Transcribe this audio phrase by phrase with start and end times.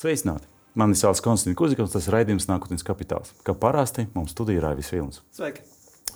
[0.00, 0.46] Sveicināti!
[0.80, 3.34] Mani sauc Konstants Kuzikons, tas ir raidījums Nākotnes kapitāls.
[3.44, 5.18] Kā parasti mums studijā ir Raivis Vilnis.
[5.36, 5.60] Sveiki!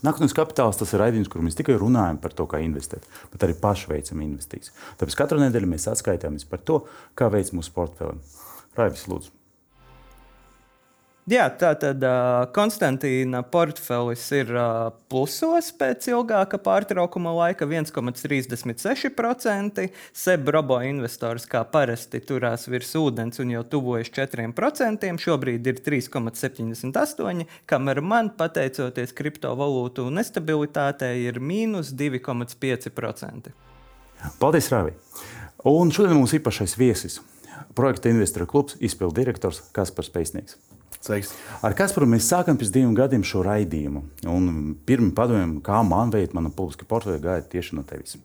[0.06, 3.04] Nākotnes kapitāls tas ir raidījums, kur mēs tikai runājam par to, kā investēt,
[3.34, 4.72] bet arī paši veicam investīcijas.
[5.02, 6.78] Tāpēc katru nedēļu mēs atskaitāmies par to,
[7.12, 8.16] kā veids mūsu portfeli.
[8.80, 9.34] Raivis, lūdzu!
[11.24, 19.88] Jā, tā tad uh, Konstantīna portfelis ir uh, plusos pēc ilgāka pārtraukuma laika- 1,36%.
[20.12, 25.16] Seb robo investors kā parasti turās virs ūdens un jau tuvojas 4%.
[25.24, 33.48] Šobrīd ir 3,78%, kamēr man, pateicoties kriptovalūtu nestabilitātei, ir mīnus 2,5%.
[34.38, 34.92] Paldies, Rāvi!
[35.64, 37.33] Un šodien mums ir īpašais viesis.
[37.74, 40.58] Projekta investoru klubs izpildu direktors Kaspars Pēcnieks.
[41.04, 41.34] Sveiks.
[41.60, 44.04] Ar Kasparu mēs sākām pirms diviem gadiem šo raidījumu.
[44.88, 48.16] Pirmā padomju, kā man veidot mana publiska portfeļa, gāja tieši no tevis.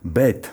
[0.00, 0.48] Bet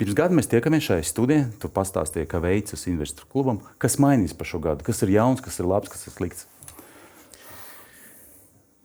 [0.00, 1.46] pirms gada mēs tiekamies šajā studijā.
[1.62, 3.62] Tu pastāstīji, ka veicas investoru klubam.
[3.80, 4.84] Kas mainīs par šo gadu?
[4.84, 6.49] Kas ir jauns, kas ir labs, kas ir slikts?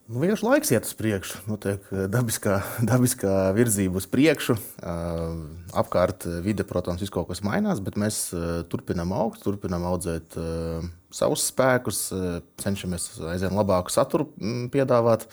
[0.06, 2.60] Nu, vienkārši laiks iet uz priekšu, notiek eh, dabiskā,
[2.92, 4.54] dabiskā virzība uz priekšu.
[4.78, 5.40] Uh,
[5.82, 8.20] apkārt eh, vide, protams, viss kaut kas mainās, bet mēs
[8.70, 10.38] turpinām augt, turpinām audzēt
[11.16, 12.04] savus spēkus,
[12.62, 15.26] cenšamies aizvien labāku saturu mm, piedāvāt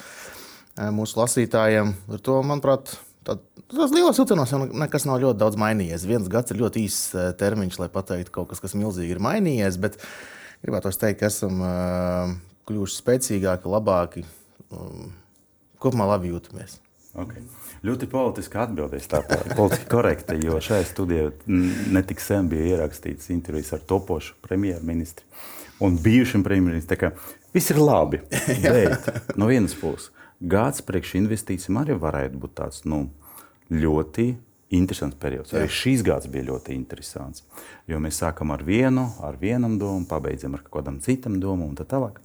[0.96, 1.92] mūsu lasītājiem.
[2.08, 6.02] Ar to, manuprāt, Tās lielas vilcienos jau nekas nav ļoti daudz mainījies.
[6.10, 9.78] Viens gads ir ļoti īss termiņš, lai pateiktu kaut kas, kas milzīgi ir mainījies.
[9.80, 10.00] Bet
[10.64, 11.62] gribētu teikt, ka esam
[12.66, 14.24] kļuvuši spēcīgāki, labāki,
[14.72, 15.12] um,
[15.82, 16.78] kopumā labi jūtamies.
[17.12, 17.44] Okay.
[17.84, 19.20] Ļoti politiski atbildēs, tā
[19.58, 21.28] politiski korekta, jo šajā studijā
[21.92, 25.28] netik sen bija ierakstīts intervijas ar topošu premjerministru
[25.82, 27.18] un bijušiem premjerministriem.
[27.52, 28.22] Viss ir labi,
[28.64, 30.08] bet no vienas puses
[30.42, 33.04] gads priekš investīcijām arī varētu būt tāds nu,
[33.70, 34.32] ļoti
[34.72, 35.52] interesants periods.
[35.54, 37.44] Arī šīs gads bija ļoti interesants.
[37.90, 41.86] Jo mēs sākam ar vienu, ar vienam domu, pabeidzam ar kādam citam domam un tā
[41.88, 42.18] tālāk.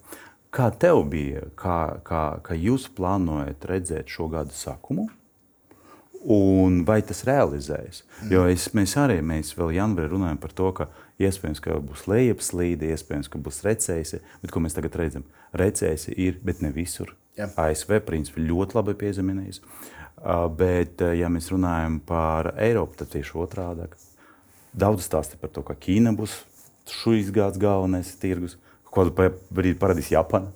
[0.54, 5.08] Kā tev bija, kā, kā, kā jūs plānojat redzēt šo gadu sākumu?
[6.24, 8.00] Un vai tas realizējas?
[8.22, 8.30] Mm.
[8.32, 10.88] Jo es, mēs arī mēs vēl janvārī runājam par to, ka
[11.20, 14.22] iespējams ka būs lejupslīde, iespējams, ka būs recesija.
[14.42, 15.26] Bet ko mēs tagad redzam?
[15.52, 17.12] Recesija ir, bet ne visur.
[17.38, 17.50] Jā.
[17.60, 19.60] ASV principā ļoti labi piezīmējis.
[20.18, 23.86] Uh, bet, ja mēs runājam par Eiropu, tad tieši otrādi.
[24.78, 26.40] Daudz stāsta par to, ka Ķīna būs
[26.88, 28.56] šīs gads galvenais tirgus
[28.94, 30.52] kādu brīdi parādīs Japāna.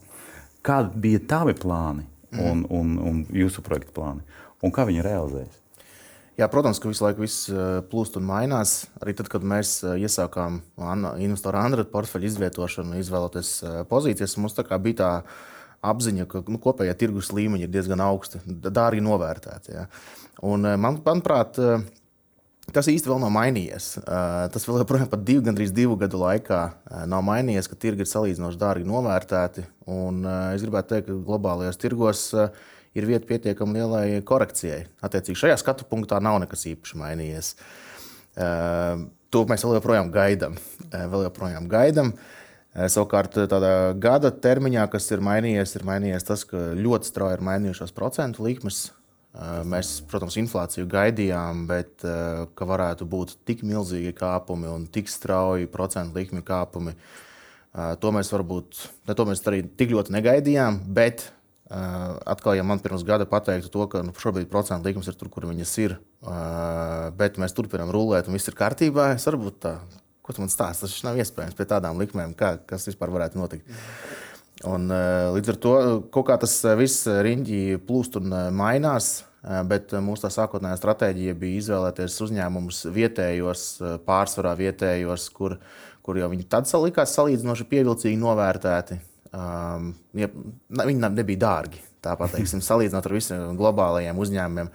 [0.62, 2.68] Kādi bija tavi plāni un, mm.
[2.70, 4.22] un, un jūsu projekta plāni?
[4.62, 5.58] Un kā viņi realizējas?
[6.40, 8.86] Jā, protams, ka visu laiku viss eh, plūst un mainās.
[9.02, 10.62] Arī tad, kad mēs eh, iesākām
[11.20, 15.10] investoru Android portfeļu izvietošanu, izvēloties eh, pozīcijas, mums tā bija tā
[15.84, 19.74] apziņa, ka nu, kopējā tirgus līmeņa ir diezgan augsta, dārgi novērtēta.
[19.74, 19.84] Ja.
[20.42, 21.58] Man, manuprāt,
[22.70, 23.86] Tas vēl nav mainījies.
[24.54, 26.60] Tas vēl joprojām pat divu, gandrīz divu gadu laikā
[27.10, 29.64] nav mainījies, ka tirgi ir salīdzinoši dārgi novērtēti.
[29.90, 30.22] Un
[30.54, 32.22] es gribētu teikt, ka globālajos tirgos
[32.94, 34.86] ir vieta pietiekami lielai korekcijai.
[35.02, 37.50] Attiecīgi šajā skatu punktā nav nekas īpaši mainījies.
[38.38, 40.56] To mēs vēl joprojām gaidām.
[40.94, 42.14] Vēl joprojām gaidām.
[42.72, 47.92] Savukārt, tādā gada termiņā, kas ir mainījies, ir mainījies tas, ka ļoti strauji ir mainījušās
[47.92, 48.86] procentu likmes.
[49.32, 56.20] Mēs, protams, inflāciju gaidījām, bet ka varētu būt tik milzīgi kāpumi un tik strauji procentu
[56.20, 56.92] likmi kāpumi,
[57.72, 60.82] to mēs varbūt to mēs arī tik ļoti negaidījām.
[60.92, 61.24] Bet
[61.72, 65.48] atkal, ja man pirms gada pateiktu to, ka nu, šobrīd procentu likmes ir tur, kur
[65.48, 65.96] viņas ir,
[67.16, 69.78] bet mēs turpinām rulēt un viss ir kārtībā, es varbūt tā,
[70.20, 73.64] ko tu man stāsti, tas nav iespējams pie tādām likmēm, kā, kas vispār varētu notikt.
[73.64, 74.31] Mm.
[74.68, 75.74] Un, eh, līdz ar to
[76.14, 79.12] kaut kā tas eh, viss eh, riņķī plūst un mainās.
[79.42, 83.64] Bet mūsu sākotnējā stratēģija bija izvēlēties uzņēmumus vietējos,
[84.06, 85.56] pārsvarā vietējos, kur,
[86.06, 89.00] kur jau viņi tad likās salīdzinoši pievilcīgi novērtēti.
[89.34, 90.28] Um, ja,
[90.70, 94.70] viņi nebija dārgi, tā pateiksim, salīdzinot ar visiem globālajiem uzņēmumiem.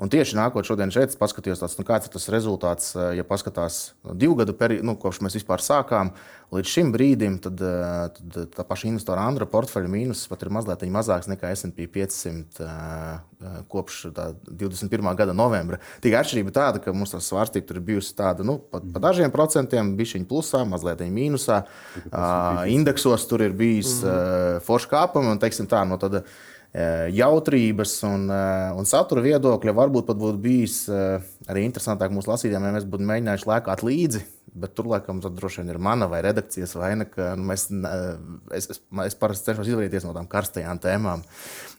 [0.00, 3.92] Un tieši nākot šodien šeit, paskatījos, tāds, nu, kāds ir tas rezultāts, eh, ja paskatās
[4.16, 6.14] divu gadu periodu, nu, kopš mēs vispār sākām
[6.52, 10.86] līdz šim brīdim, tad, eh, tad tā paša investora Andra portfeļa mīnus pat ir mazliet
[10.88, 14.06] mazāks nekā SP 500 eh, kopš
[14.48, 15.12] 21.
[15.18, 15.76] gada novembra.
[16.00, 19.34] Tikai atšķirība tāda, ka mums tā svārstība tur ir bijusi tāda, nu, pa, pa dažiem
[19.34, 21.60] procentiem, bija viņa plusā, mazliet viņa mīnusā.
[22.72, 24.64] Indeksos tur ir bijis mm -hmm.
[24.64, 29.74] forša kāpuma un, teiksim tā, no tāda Eh, jautrības un, eh, un satura viedokļa.
[29.76, 31.20] Varbūt pat būtu bijis eh,
[31.52, 34.22] arī interesantāk mūsu lasītājiem, ja mēs būtu mēģinājuši lēkāt līdzi.
[34.52, 37.70] Bet tur, laikam, droši vien ir mana vai redakcijas vaina, ka nu, mēs,
[38.52, 41.24] es, es, es parasti cenšos izvairīties no tām karstajām tēmām.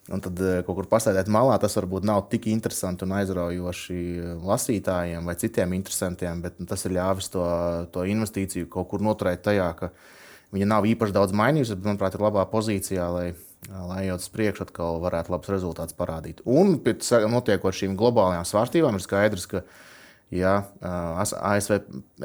[0.10, 4.00] Un tad kaut kur pasēdēt malā, tas varbūt nav tik interesanti un aizraujoši
[4.42, 7.46] lasītājiem vai citiem interesantiem, bet nu, tas ir ļāvis to,
[7.94, 9.94] to investīciju kaut kur noturēt tajā, ka
[10.54, 13.28] viņa nav īpaši daudz mainījusies, bet, manuprāt, ir labā pozīcijā, lai,
[13.72, 16.44] lai ejot uz priekšu, atkal varētu labus rezultātus parādīt.
[16.50, 19.64] Un pēc notiekot šīm globālajām svārstībām, ir skaidrs, ka
[20.34, 21.76] Ja ASV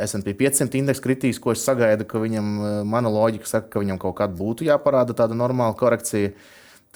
[0.01, 2.47] SP 500 indeks kritīs, ko es sagaidu, ka viņam,
[2.89, 6.31] mana loģika saka, ka viņam kaut kad būtu jāparāda tāda normāla korekcija,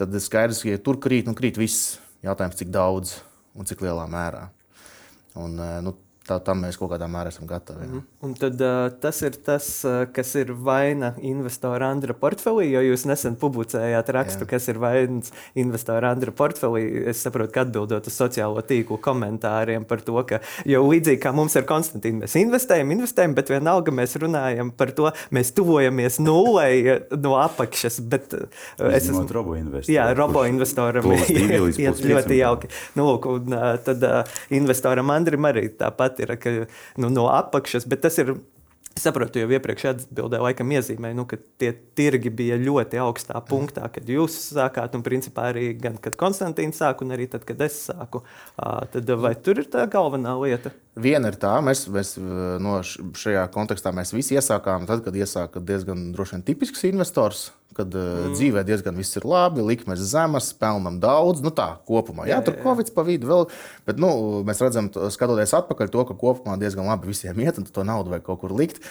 [0.01, 1.99] tad ir skaidrs, ka ja tur krīt, nu krīt viss.
[2.25, 3.19] Jautājums, cik daudz
[3.59, 4.47] un cik lielā mērā.
[5.37, 5.95] Un, nu,
[6.29, 7.87] tā, tam mēs kaut kādā mērā esam gatavi.
[7.87, 7.91] Jā.
[7.91, 8.03] Mhm.
[8.23, 9.69] Un tad, uh, tas ir tas,
[10.15, 14.51] kas ir vaina investora Andra portfelī, jo jūs nesen publicējāt rakstu, jā.
[14.55, 16.85] kas ir vainas investora Andra portfelī.
[17.11, 21.57] Es saprotu, ka atbildot uz sociālo tīklu komentāriem par to, ka jau līdzīgi kā mums
[21.59, 27.35] ar Konstantīnu, mēs investējam, investējam, bet vienalga mēs runājam par to, mēs tuvojamies nulei no
[27.41, 27.99] apakšas.
[28.13, 29.93] Bet, uh, es esmu robo investors.
[29.93, 32.71] Jā, robo investoram iet ļoti jauki.
[32.99, 37.29] Nu, lūk, un, uh, tad uh, investoram Andrim arī tāpat tāpat ir ka, nu, no
[37.33, 38.37] apakšas, bet tas ir.
[38.93, 43.87] Es saprotu, jau iepriekš atbildēju, laikam iezīmēju, nu, ka tie tirgi bija ļoti augstā punktā,
[43.93, 47.79] kad jūs sākāt, un principā arī gan kad Konstantīns sāk, un arī tad, kad es
[47.89, 48.21] sāku.
[48.93, 50.75] Tad vai tur ir tā galvenā lieta?
[51.01, 52.19] Viena ir tā, mēs, mēs
[52.61, 57.93] no šajā kontekstā mēs visi iesākām, tad, kad iesāka diezgan droši vien tipisks investors kad
[57.95, 58.33] mm.
[58.37, 61.43] dzīvē diezgan viss ir labi, likmes zemas, pelnām daudz.
[61.45, 63.47] Nu, tā kopumā, jā, jā tur Covid pa vidu vēl.
[63.89, 64.11] Bet nu,
[64.47, 68.27] mēs redzam, skatoties atpakaļ, to, ka kopumā diezgan labi visiem iet, un to naudu vajag
[68.29, 68.82] kaut kur likt.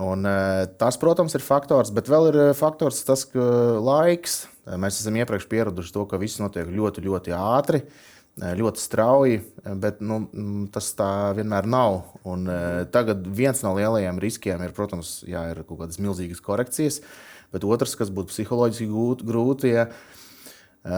[0.00, 3.44] Un, uh, tas, protams, ir faktors, bet vēl ir faktors tas, ka
[3.78, 4.44] laiks.
[4.80, 7.84] Mēs esam iepriekš pieraduši to, ka viss notiek ļoti, ļoti ātri.
[8.34, 9.36] Ļoti strauji,
[9.78, 10.16] bet nu,
[10.74, 12.00] tas tā vienmēr nav.
[12.26, 12.48] Un,
[12.90, 16.98] tagad viens no lielajiem riskiem ir, protams, jā, ir kaut kādas milzīgas korekcijas.
[17.54, 18.88] Bet otrs, kas būtu psiholoģiski
[19.22, 19.86] grūti, ja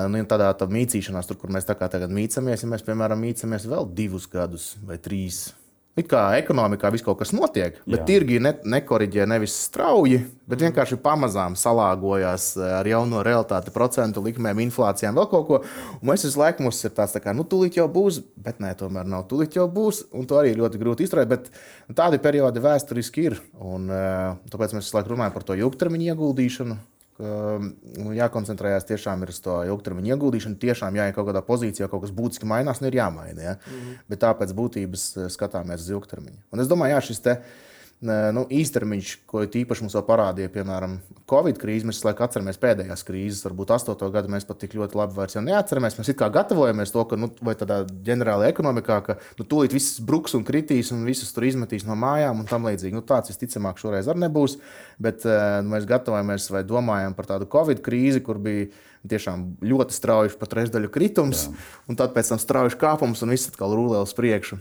[0.09, 4.25] nu, tādā tā mītīšanās, tur, kur mēs tagad mīcamies, ja mēs, piemēram, mīcamies vēl divus
[4.33, 5.51] gadus vai trīs
[5.97, 8.05] It kā ekonomikā viss kaut kas notiek, bet Jā.
[8.05, 14.61] tirgi ne, nekoriģē nevis strauji, bet vienkārši pamazām salāgojās eh, ar jauno realitāti, procentu likmēm,
[14.67, 15.61] inflācijām, vēl kaut ko.
[15.97, 18.75] Un mēs visu laiku mums ir tāds, tā kā, nu, tūlīt jau būs, bet nē,
[18.77, 20.03] tomēr nav tūlīt jau būs.
[20.13, 21.33] Un to arī ļoti grūti izturēt.
[21.33, 21.49] Bet
[21.97, 23.39] tādi periodi vēsturiski ir.
[23.57, 26.79] Un, eh, tāpēc mēs visu laiku runājam par to ilgtermiņa ieguldīšanu nu,
[27.17, 30.59] jākoncentrējas tiešām uz to ilgtermiņa ieguldīšanu.
[30.61, 33.43] Tiešām jāiet kaut kādā pozīcijā, kaut kas būtiski mainās, nu ir jāmaina.
[33.43, 33.55] Ja?
[33.57, 34.03] Mm -hmm.
[34.09, 36.37] Bet tāpēc būtības eh, skatāmies uz ilgtermiņu.
[36.53, 40.99] Un es domāju, jā, šis te ir nu, īstermiņš, ko īpaši mums parādīja, piemēram,
[41.31, 41.87] Covid krīze.
[41.89, 44.11] Mēs laikam atceramies pēdējās krīzes, varbūt 8.
[44.13, 45.97] gadu mēs pat tik ļoti labi vairs neatceramies.
[45.97, 50.45] Mēs kā gatavojamies to, ka nu, tādā ģenerālajā ekonomikā, ka nu, tūlīt viss bruks un
[50.45, 52.95] kritīs un visus tur izmetīs no mājām un tam līdzīgi.
[52.99, 54.59] Nu, tāds visticamāk šoreiz arī nebūs.
[55.01, 58.69] Bet nu, mēs gatavojamies vai domājam par tādu Covid krīzi, kur bija
[59.09, 61.67] tiešām ļoti strauji pat trešdaļu kritums, Jā.
[61.87, 64.59] un tad pēc tam strauji kāpums un viss atkal rulē uz priekšu.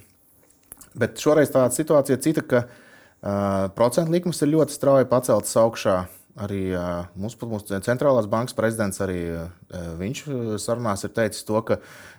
[0.95, 2.81] Bet šoreiz tāda situācija cita, ka Uh,
[3.75, 6.05] procentu likmes ir ļoti strauji paceltas augšā.
[6.35, 6.73] Arī
[7.15, 9.21] mūsu, mūsu centrālās bankas prezidents arī
[9.71, 10.23] viņš
[10.59, 11.77] sarunās ir teicis to, ka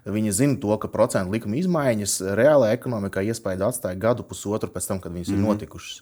[0.08, 5.02] viņi zina to, ka procentu likuma izmaiņas reālajā ekonomikā iespēja atstāja gadu pusotru pēc tam,
[5.04, 5.38] kad viņas mm -hmm.
[5.38, 5.52] ir mhm.
[5.52, 6.00] notikušas.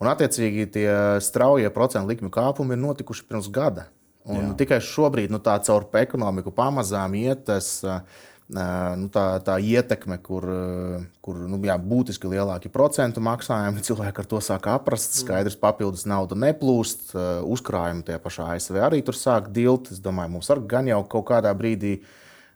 [0.00, 0.88] Un, attiecīgi, tie
[1.20, 3.90] straujie procentu likuma kāpumi ir notikuši pirms gada.
[4.24, 4.56] Un Jā.
[4.56, 7.82] tikai šobrīd nu, tā caur ekonomiku pamazām iet tas
[8.50, 10.44] nu, tā, tā ietekme, kur,
[11.22, 15.12] kur nu, jā, būtiski lielāki procentu maksājumi, cilvēki ar to sāk aprast.
[15.12, 15.20] Mm.
[15.24, 17.12] Skaidrs, papildus nauda neplūst,
[17.46, 19.92] uzkrājumi tie pašā ASV arī tur sāk dilt.
[19.94, 22.00] Es domāju, mums arī gan jau kaut kādā brīdī.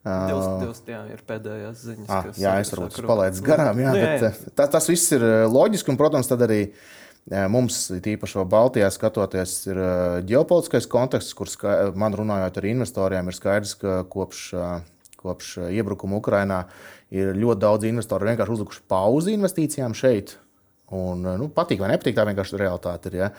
[0.04, 2.10] Divs, divs, jā, ir pēdējās ziņas.
[2.12, 3.78] Ah, jā, es varbūt palaidis garām.
[3.80, 4.32] Jā, nu, jā, jā.
[4.52, 6.58] Tā, tas viss ir loģiski, un, protams, tad arī
[7.48, 9.80] mums, tīpaši Baltijā, skatoties, ir
[10.28, 11.48] ģeopolitiskais konteksts, kur,
[11.96, 14.50] man runājot ar investoriem, ir skaidrs, ka kopš
[15.24, 16.64] kopš eh, iebrukuma Ukrajinā
[17.14, 20.36] ir ļoti daudz investoru vienkārši uzlikuši pauzi investīcijām šeit.
[20.94, 23.20] Un, eh, nu, patīk vai nepatīk, tā vienkārši realitāte ir.
[23.22, 23.30] Ja?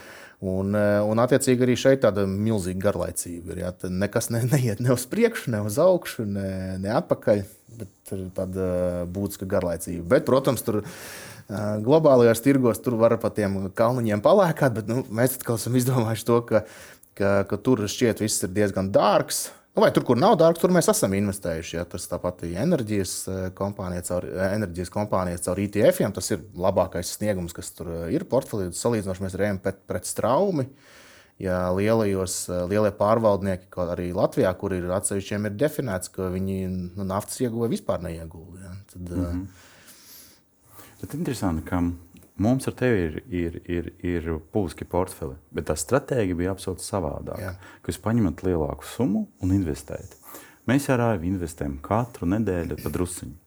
[0.46, 3.62] Un, eh, un, attiecīgi, arī šeit tāda milzīga garlaicība ir.
[3.65, 3.75] Ja?
[3.75, 6.50] Tad nekas ne, neiet ne uz priekšu, ne uz augšu, ne,
[6.82, 7.46] ne atpakaļ.
[7.75, 8.65] Bet ir tāda
[9.12, 10.06] būtiska garlaicība.
[10.13, 10.77] Bet, protams, tur
[11.84, 16.38] globālajos tirgos tur var pa tiem kalniņiem palēkāt, bet nu, mēs atkal esam izdomājuši to,
[16.48, 16.62] ka,
[17.20, 19.50] ka, ka tur šķiet viss ir diezgan dārgs.
[19.75, 21.74] Nu, vai tur, kur nav dārgs, tur mēs esam investējuši.
[21.75, 26.00] Ja, tas tāpat ir enerģijas eh, kompānija caur, eh, enerģijas kompānija caur ITF.
[26.15, 28.70] Tas ir labākais sniegums, kas tur eh, ir portfelī.
[28.72, 30.70] Salīdzinoši mēs rējam pret, pret straumi.
[31.44, 32.38] Ja lielajos,
[32.72, 38.00] lielie pārvaldnieki, arī Latvijā, kur ir atsevišķiem, ir definēts, ka viņi nu, naftas ieguva vispār
[38.05, 38.62] neiegūda.
[38.63, 39.41] Ja, tad, mm -hmm.
[41.01, 41.84] Bet interesanti, ka
[42.42, 47.54] Mums ar tevi ir, ir, ir, ir publiski portfeli, bet tā stratēģija bija absolūti savādāka.
[47.88, 50.18] Jūs paņemat lielāku summu un investējat.
[50.68, 53.38] Mēs ar AIV investējam katru nedēļu pa drusciņu.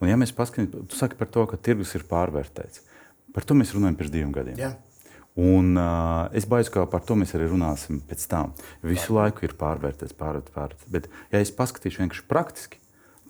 [0.00, 2.82] Un, ja mēs paskatāmies, tu saki par to, ka tirgus ir pārvērtēts.
[3.36, 4.58] Par to mēs runājam pirms diviem gadiem.
[4.58, 4.72] Jā.
[5.34, 8.52] Un, uh, es baidos, ka par to mēs arī runāsim pēc tam.
[8.86, 9.16] Visu Jā.
[9.18, 10.86] laiku ir pārvērtēts, pārvērtēts.
[10.94, 12.78] Bet, ja es paskatīšu vienkārši praktiski,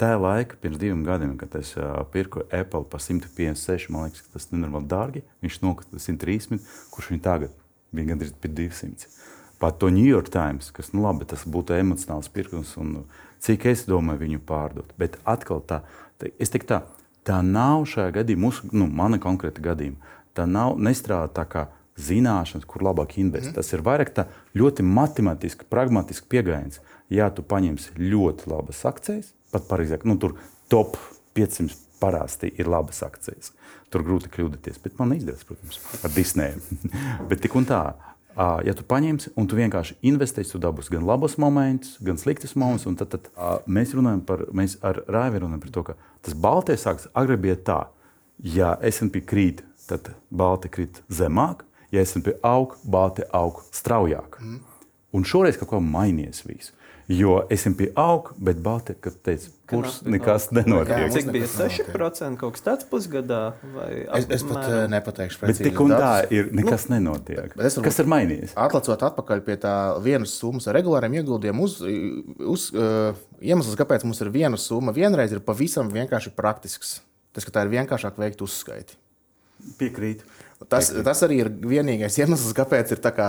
[0.01, 4.49] tā laika, pirms diviem gadiem, kad es uh, pirku Apple par 156, man liekas, tas
[4.49, 5.25] ir nenormāli dārgi.
[5.45, 7.55] Viņš nokrita 130, kurš viņa tagad
[7.95, 9.13] bija gandrīz 200
[9.65, 13.07] pat to New York Times, kas nu, labi, tas būtu emocionāls pirkums, un
[13.45, 14.91] cik es domāju viņu pārdot.
[15.01, 15.81] Bet atkal tā,
[16.21, 16.81] tā es teiktu, tā,
[17.25, 20.13] tā nav šajā gadījumā, mūsu, nu, mana konkrēta gadījuma.
[20.37, 21.63] Tā nav nestrādā tā kā
[21.97, 23.55] zināšanas, kur labāk investēt.
[23.55, 23.59] Mm.
[23.61, 24.27] Tas ir vairāk tā
[24.59, 26.83] ļoti matemātiski, pragmatiski pieejams.
[27.13, 30.37] Ja tu paņemsi ļoti labas akcijas, pat pareizāk, nu, tur
[30.73, 30.99] top
[31.39, 33.55] 500 parasti ir labas akcijas.
[33.93, 36.83] Tur grūti kļūdīties, bet man izdevās, protams, ar Disneju.
[37.31, 37.85] bet tik un tā,
[38.35, 42.97] Ja tu paņemsi un tu vienkārši investēsi, tu dabūsi gan labus momentus, gan sliktus momentus.
[42.99, 45.95] Tad, tad mēs runājam par, mēs ar Rāvi runājam par to, ka
[46.27, 47.79] tas baltais sāks agri bija tā,
[48.43, 51.63] ja SP krīt, tad balti krīt zemāk,
[51.95, 54.41] ja SP aug, balti aug straujāk.
[54.43, 54.59] Mm.
[55.15, 56.75] Un šoreiz kaut kā mainījies viss.
[57.09, 61.11] Jo SMP aug, bet Baltika teica, kurs nekas nenotiek.
[61.13, 63.41] Cik bija 6% kaut kas tāds pusgadā?
[64.17, 64.95] Es, es pat mēram?
[64.95, 65.67] nepateikšu precīzi.
[65.67, 67.53] Bet tik un tā ir, nekas nu, nenotiek.
[67.85, 68.55] Kas ir mainījies?
[68.57, 71.77] Atlicot atpakaļ pie tā vienas summas ar regulāriem ieguldījumiem, uz,
[72.55, 73.13] uz, uh,
[73.45, 77.03] iemesls, kāpēc mums ir viena summa, vienreiz ir pavisam vienkārši praktisks.
[77.37, 78.97] Tas, ka tā ir vienkāršāk veikt uzskaiti.
[79.77, 80.25] Piekrīt.
[80.69, 83.29] Tas, tas arī ir vienīgais iemesls, kāpēc ir kā,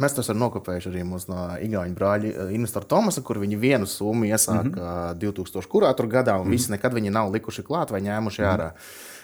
[0.00, 4.26] mēs to esam nokopējuši arī no Igaunijas brāļa eh, investora Tomasa, kur viņi vienu summu
[4.30, 5.18] iesāka mm -hmm.
[5.22, 5.68] 2000.
[5.68, 6.50] kurā tur gadā, un mm -hmm.
[6.50, 8.54] visi nekad viņi nav likuši klāt vai ņēmuši mm -hmm.
[8.54, 8.70] ārā.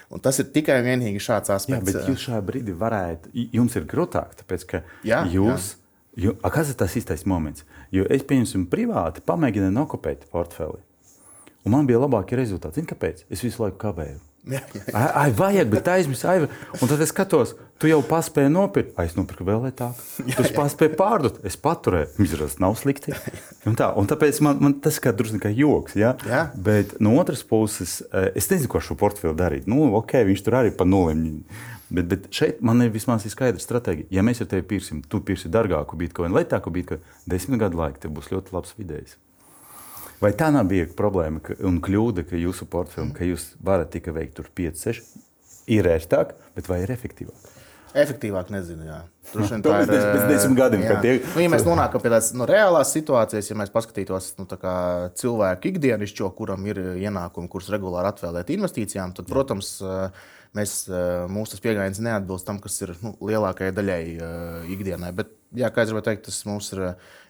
[0.09, 1.91] Un tas ir tikai un vienīgi šāds aspekts.
[1.91, 5.73] Jā, bet jūs šajā brīdī varētu, jums ir grūtāk, tāpēc ka jā, jūs.
[5.73, 5.75] Jā.
[6.15, 7.63] Jo, kas ir tas īstais moments?
[7.91, 10.81] Jo es pieņemsim privāti, pamēģināju nokopēt portfeli.
[11.65, 12.75] Un man bija labākie rezultāti.
[12.75, 13.23] Zini, kāpēc?
[13.29, 14.19] Es visu laiku kavēju.
[14.93, 16.45] Ai, vajag, bet aizmirst, ai,
[16.79, 19.99] un tad es skatos, tu jau paspēji nopirkt, ai, es nopirku vēl lētāk.
[20.25, 23.13] Tu paspēji pārdot, es paturēju, izrādās, nav slikti.
[23.69, 26.15] Un tā, un tāpēc man, man tas kā drusku kā joks, ja?
[26.29, 26.45] Jā.
[26.55, 29.69] bet no otras puses, eh, es nezinu, ko ar šo portfeli darīt.
[29.69, 31.27] Nu, ok, viņš tur arī pa nulēm.
[31.89, 34.11] Bet, bet šeit man ir vismaz skaidra stratēģija.
[34.13, 38.13] Ja mēs ar tevi pirksim, tu pirksi dārgāku bitkoinu, lētāku bitkoinu, desmit gadu laikā tev
[38.17, 39.17] būs ļoti labs vidējs.
[40.19, 44.15] Vai tā nav bija problēma ka, un kļūda, ka jūsu portfelim, ka jūs varat tikai
[44.17, 45.13] veikt tur 5, 6,
[45.71, 47.55] ir ērtāk, bet vai ir efektīvāk?
[47.97, 48.83] Efektīvāk nezinu.
[48.85, 48.97] Jā.
[49.31, 50.83] Droši vien tā ir pēc desmit gadiem.
[51.01, 51.13] Tie...
[51.23, 54.45] Nu, ja mēs nonākam pie tādas nu, reālās situācijas, ja mēs paskatītos nu,
[55.21, 59.71] cilvēku ikdienišķo, kuram ir ienākumi, kurus regulāri atvēlēt investīcijām, tad, protams,
[60.57, 60.85] mēs,
[61.31, 64.01] mūsu pieejams neatbilst tam, kas ir nu, lielākajai daļai
[64.73, 65.11] ikdienai.
[65.15, 66.81] Bet jā, kā es gribēju teikt, tas mums ir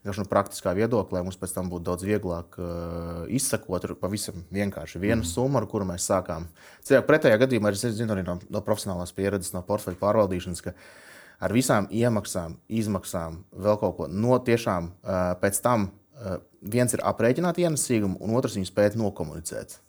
[0.03, 2.57] vienkārši no praktiskā viedokļa, lai mums pēc tam būtu daudz vieglāk
[3.35, 5.29] izsakot pavisam vienkārši vienu mm.
[5.31, 6.47] summu, ar kuru mēs sākām.
[6.87, 10.63] Cilvēku pretējā gadījumā es zinu arī no, no profesionālās pieredzes, no portfeļu pārvaldīšanas,
[11.39, 14.93] ar visām iemaksām, izmaksām, vēl kaut ko no tiešām
[15.43, 15.91] pēc tam
[16.59, 19.79] viens ir aprēķināt ienesīgumu, un otrs viņu spēt nokomunicēt.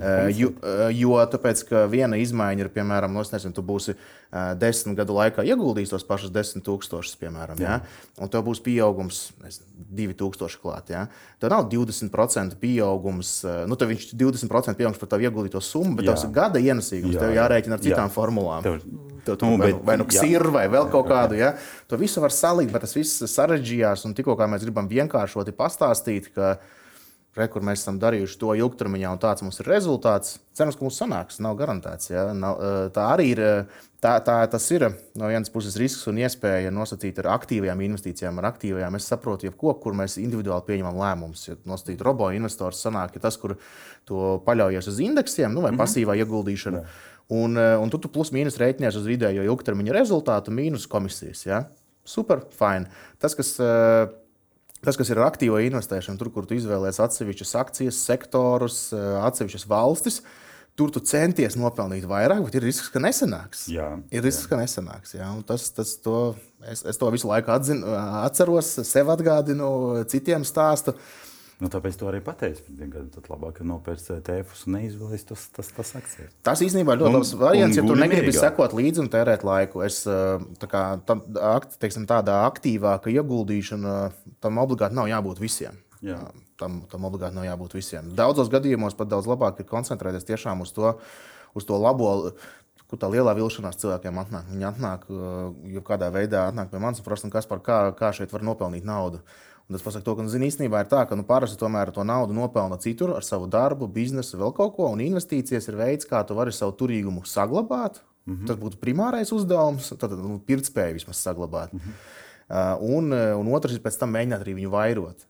[0.00, 4.54] Uh, jo, uh, jo tāpēc, ka viena izmaiņa ir, piemēram, no, nezinu, tu būsi uh,
[4.56, 7.74] desmit gadu laikā ieguldījis tos pašus desmit tūkstošus, piemēram, jā.
[7.76, 8.06] Ja?
[8.24, 10.94] un tev būs pieaugums nezinu, divi tūkstoši klāt.
[10.94, 11.04] Ja?
[11.42, 15.98] Tev nav 20% pieaugums, uh, nu, tev viņš ir 20% pieaugums par tavu ieguldīto summu,
[16.00, 16.16] bet jā.
[16.16, 17.18] tavs gada ienesīgums.
[17.18, 18.12] Jā, tev jārēķina ar citām jā.
[18.16, 18.64] formulām.
[18.64, 18.80] Tev...
[19.22, 21.36] Tev, tu, nu, bet, vai nu ksīru, vai vēl kaut kādu.
[21.38, 21.52] Ja?
[21.86, 24.02] To visu var salikt, bet tas viss sarežģījās.
[24.08, 26.80] Un tikko mēs gribam vienkāršoti pastāstīt, ka uh,
[27.38, 30.36] re, kur mēs esam darījuši to ilgtermiņā, un tāds mums ir rezultāts.
[30.56, 32.10] Cerams, ka mums sanāks, nav garantēts.
[32.12, 32.28] Ja?
[32.36, 32.60] Nav,
[32.94, 33.42] tā arī ir.
[34.02, 34.82] Tā, tā, tas ir
[35.14, 38.96] no vienas puses risks un iespēja nosacīt ar aktīvajām investīcijām, ar aktīvajām.
[38.98, 41.44] Es saprotu, jebko, kur mēs individuāli pieņemam lēmumus.
[41.46, 43.54] Ja nosacīt robo investors, sanāk, ja tas, kur
[44.08, 45.84] tu paļaujies uz indeksiem nu, vai mm -hmm.
[45.84, 46.82] pasīvā ieguldīšana.
[46.82, 47.12] Jā.
[47.32, 51.46] Un, un tu, tu plus mīnus rēķinies uz vidējo ilgtermiņa rezultātu, mīnus komisijas.
[51.46, 51.62] Ja?
[52.04, 52.90] Super, fine.
[53.22, 54.10] Tas, kas uh,
[54.82, 60.22] Tas, kas ir aktīva investēšana, tur, kur tu izvēlējies atsevišķas akcijas, sektorus, eh, atsevišķas valstis,
[60.78, 63.66] tur tu centies nopelnīt vairāk, bet ir risks, ka nesanāks.
[63.70, 64.50] Jā, ir risks, jā.
[64.50, 65.14] ka nesanāks.
[65.14, 65.28] Jā.
[65.46, 66.34] Tas, tas to,
[66.66, 67.92] es, es to visu laiku atzinu,
[68.24, 69.68] atceros, sev atgādinu,
[70.10, 70.96] citiem stāstu.
[70.96, 71.31] Uh,
[71.62, 72.64] Nu, tāpēc to arī pateicu.
[73.14, 76.32] Tad labāk ir nopērts ETF un neizvēlēties tas, tas, tas akcijas.
[76.42, 79.84] Tas īstenībā ir ļoti labs variants, ja tu negribi sekot līdzi un tērēt laiku.
[79.86, 81.22] Es, tā kā, tam,
[81.78, 83.98] teiksim, tādā aktīvāka ieguldīšana
[84.42, 85.78] tam obligāti nav jābūt visiem.
[86.02, 86.18] Jā.
[86.58, 88.10] Tam, tam obligāti nav jābūt visiem.
[88.18, 90.96] Daudzos gadījumos pat daudz labāk ir koncentrēties tiešām uz to,
[91.54, 92.34] uz to labo
[92.92, 94.50] kur tā lielā vilšanās cilvēkiem atnāk.
[94.52, 95.06] Viņi atnāk,
[95.78, 98.84] jau kādā veidā atnāk pie manis un prasa, kas par kā, kā šeit var nopelnīt
[98.84, 99.22] naudu.
[99.72, 102.02] Un tas pasaka to, ka, nu, zini, īstenībā ir tā, ka nu, parasti tomēr to
[102.04, 106.20] naudu nopelna citur ar savu darbu, biznesu, vēl kaut ko, un investīcijas ir veids, kā
[106.28, 108.02] tu vari savu turīgumu saglabāt.
[108.26, 108.46] Mm -hmm.
[108.50, 111.72] Tas būtu primārais uzdevums, tad nu, pirktspēju vismaz saglabāt.
[111.72, 112.76] Mm -hmm.
[112.76, 115.26] uh, un, un otrs ir pēc tam mēģināt arī viņu vairot.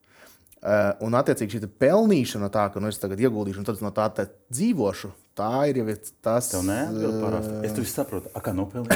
[0.63, 4.27] Uh, un, attiecīgi, šī pelnīšana, tā, ka nu, es tagad ieguldīšu, un tad no tā
[4.51, 6.49] dzīvošu, tā ir jau tas.
[6.49, 7.67] Tev neatbild parasti.
[7.67, 8.91] Es to saprotu, A, kā nopelnīt.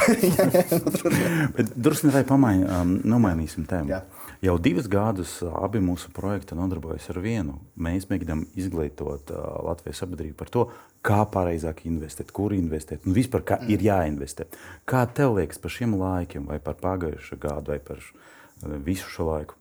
[1.83, 3.89] Drusku vai pamaini, um, tēmu.
[3.89, 4.03] Jā.
[4.43, 7.57] Jau divus gadus abi mūsu projekti nodarbojas ar vienu.
[7.73, 10.65] Mēs mēģinām izglītot uh, Latvijas sabiedrību par to,
[11.05, 13.71] kā pareizāk investēt, kur investēt un vispār kā mm.
[13.73, 14.45] ir jāinvestē.
[14.85, 19.31] Kā tev liekas par šiem laikiem, vai par pagājušo gadu, vai par uh, visu šo
[19.31, 19.57] laiku?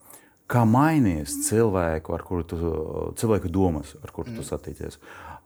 [0.50, 2.58] kā mainījies cilvēku, ar kuru tu,
[3.18, 4.46] cilvēku domas, ar kuru tu mm.
[4.46, 5.00] satiecies,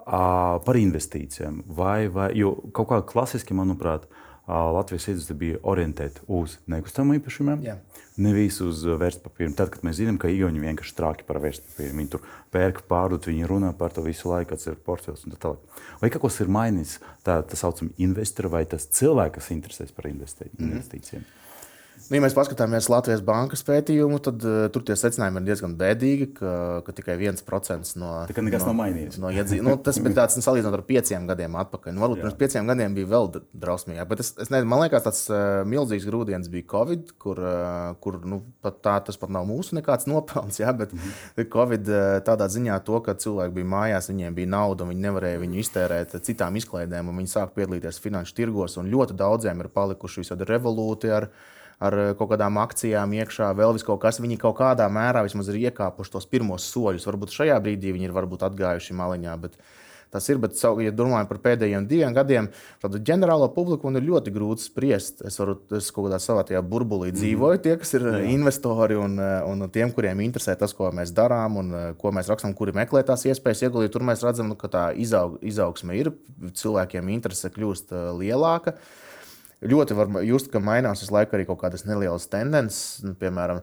[0.04, 1.62] par investīcijām.
[1.76, 4.04] Vai, vai, jo kaut kā klasiski, manuprāt,
[4.50, 7.76] Latvijas iedzīvotāji bija orientēti uz nekustamo īpašumiem, Jā.
[8.18, 9.54] nevis uz vērtspapīriem.
[9.58, 13.48] Tad, kad mēs zinām, ka Igauni vienkārši trāki par vērtspapīriem, viņi tur pērk, pārdod, viņi
[13.50, 15.82] runā par to visu laiku, kas ir portfels un tā tālāk.
[16.02, 20.10] Vai kaut kas ir mainījies, tā, tā saucamā investora vai tas cilvēks, kas interesēs par
[20.10, 20.58] investīcijiem?
[20.58, 21.36] Mm -hmm.
[22.10, 26.26] Nu, ja mēs paskatāmies Latvijas bankas pētījumu, tad uh, tur tie secinājumi ir diezgan bēdīgi,
[26.34, 28.08] ka, ka tikai 1% no.
[28.26, 29.18] Tā nekas no, nav mainījies.
[29.22, 29.60] No iedzīv...
[29.62, 31.94] nu, tas bija tāds nu, salīdzinot ar pieciem gadiem atpakaļ.
[31.94, 32.24] Nu, varbūt Jā.
[32.24, 33.30] pirms pieciem gadiem bija vēl
[33.62, 34.08] drausmīgāk.
[34.10, 38.18] Bet es, es nezinu, man liekas, tas uh, milzīgs grūdienis bija Covid, kur, uh, kur
[38.26, 40.58] nu, pat tā, tas pat nav mūsu nekāds nopelns.
[40.58, 41.46] Ja, bet -hmm.
[41.54, 45.62] Covid uh, tādā ziņā to, ka cilvēki bija mājās, viņiem bija nauda, viņi nevarēja viņu
[45.62, 48.76] iztērēt citām izklaidēm, un viņi sāk piedalīties finanšu tirgos.
[48.82, 51.30] Ļoti daudziem ir palikuši visādi revolūti ar
[51.80, 54.20] ar eh, kaut kādām akcijām iekšā, vēl kaut kas.
[54.22, 57.08] Viņi kaut kādā mērā vismaz ir iekāpuši tos pirmos soļus.
[57.08, 58.18] Varbūt šajā brīdī viņi ir
[58.50, 59.36] atgājuši maliņā.
[59.44, 59.62] Bet...
[60.10, 62.48] Tas ir, bet, ja domājam par pēdējiem diviem gadiem,
[62.82, 65.22] tad ģenerālo publiku man ir ļoti grūti spriest.
[65.26, 67.18] Es varu, es kaut kādā savā tajā burbulī mhm.
[67.20, 68.22] dzīvoju, tie, kas ir Jā.
[68.32, 72.30] investori un, eh, un tiem, kuriem interesē tas, ko mēs darām un eh, ko mēs
[72.32, 73.94] rakstām, kuri meklē tās iespējas ieguldīt.
[73.94, 76.10] Tur mēs redzam, nu, ka tā izaug, izaugsme ir,
[76.58, 78.74] cilvēkiem interese kļūst lielāka.
[79.60, 83.00] Ļoti var just, ka mainās visu laiku arī kaut kādas nelielas tendences.
[83.04, 83.60] Nu, piemēram,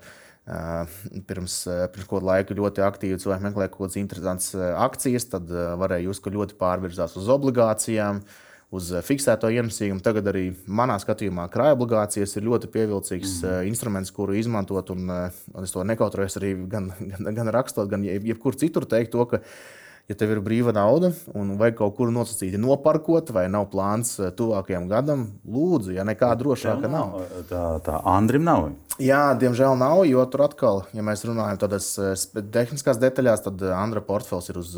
[1.28, 1.56] pirms,
[1.94, 4.52] pirms kāda laika ļoti aktīvi cilvēki meklēja kaut kādas interesantas
[4.88, 5.50] akcijas, tad
[5.82, 8.22] varēja just, ka ļoti pārvirzās uz obligācijām.
[8.68, 10.02] Uz fiksēto ienesīgumu.
[10.04, 13.46] Tagad arī manā skatījumā krājuma obligācijas ir ļoti pievilcīgs mm.
[13.46, 13.70] -hmm.
[13.70, 14.92] instruments, kuru izmantot.
[14.92, 19.24] Un, un es to nekautrējos arī gan, gan, gan rakstot, gan jebkur citur teikt, to,
[19.24, 19.77] ka uh,
[20.08, 24.32] ja tev ir brīva nauda un vajag kaut kur nosacīti noparkot, vai nav plāns eh,
[24.36, 27.18] tuvākajam gadam, lūdzu, ja nekā drošāka nav.
[27.18, 27.44] nav.
[27.50, 28.70] Tā, tā Andrim nav.
[29.04, 32.16] Jā, diemžēl nav, jo tur atkal, ja mēs runājam tādas eh,
[32.56, 34.74] tehniskās detaļās, tad eh, Andra portfels ir uz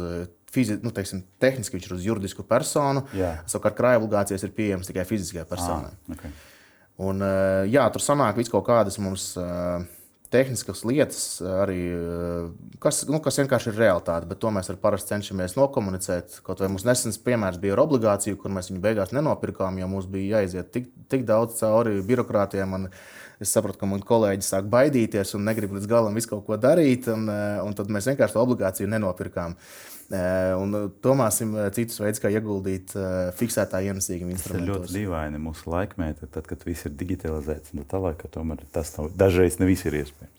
[0.50, 3.06] fizi, nu, teiksim, tehniski viņš ir uz juridisku personu.
[3.13, 5.94] Savukārt, krājuma obligācijas ir pieejamas tikai fiziskajai personai.
[5.94, 6.34] Ah, okay.
[7.06, 7.22] Un,
[7.70, 9.30] jā, tur sanāk kaut kādas mums.
[9.39, 9.86] Uh,
[10.34, 11.80] tehniskas lietas, arī,
[12.82, 16.39] kas, nu, kas vienkārši ir realitāte, bet to mēs parasti cenšamies nokomunicēt.
[16.46, 20.10] Kaut vai mums nesens piemērs bija ar obligāciju, kur mēs viņu beigās nenopirkām, jo mums
[20.12, 22.78] bija jāiziet tik, tik daudz cauri birokrātiem.
[23.39, 27.08] Es sapratu, ka mani kolēģi sāk baidīties un negrib līdz galam visu kaut ko darīt,
[27.13, 27.30] un,
[27.63, 29.56] un tad mēs vienkārši to obligāciju nenopirkām.
[30.10, 30.75] Un
[31.06, 32.95] domāsim citus veidus, kā ieguldīt
[33.39, 34.82] fiksētā ienesīguma instrumentos.
[34.82, 37.75] Tas ir ļoti dīvaini mūsu laikmetā, tad, kad viss ir digitalizēts.
[37.78, 40.36] Nu, tālāk, tomēr tas nav, dažreiz ne viss ir iespējams.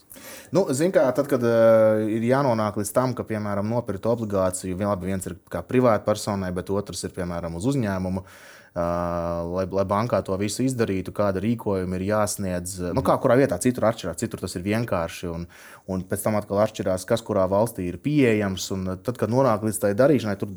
[0.52, 5.30] Nu, Ziniet, kā tad, kad uh, ir jānonāk līdz tam, ka, piemēram, nopirkt obligāciju, viens
[5.30, 8.26] ir kā privātai personai, bet otrs ir, piemēram, uz uzņēmumu.
[8.26, 12.76] Uh, lai, lai bankā to visu izdarītu, kāda rīkojuma ir jāsniedz.
[12.94, 15.30] Nu, kā kurā vietā citur atšķirās, citur tas ir vienkārši.
[15.32, 15.46] Un,
[15.90, 18.70] un pēc tam atkal atšķirās, kas kurā valstī ir pieejams.
[18.76, 20.54] Un tad, kad nonāk līdz tai darīšanai, tur,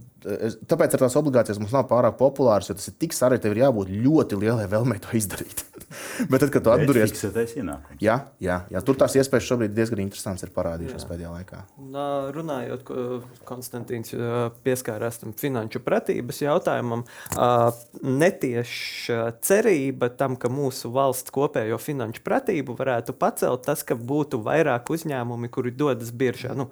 [0.69, 3.93] tāpēc ar tās obligācijas mums nav pārāk populāras, jo tas ir tik sarežģīti, ir jābūt
[4.05, 5.65] ļoti lielai vēlmei to izdarīt.
[6.31, 7.13] Bet tad, kad tu atduries,
[8.01, 11.09] jā, jā, jā, tur tās iespējas šobrīd diezgan interesantas ir parādījušās jā.
[11.09, 11.61] pēdējā laikā.
[11.81, 11.97] Un,
[12.35, 12.91] runājot,
[13.47, 14.13] Konstantīns
[14.65, 17.05] pieskārās tam finanšu pratības jautājumam,
[18.03, 24.91] netieša cerība tam, ka mūsu valsts kopējo finanšu pratību varētu pacelt tas, ka būtu vairāk
[24.93, 26.53] uzņēmumi, kuri dodas biržā.
[26.57, 26.69] Nu,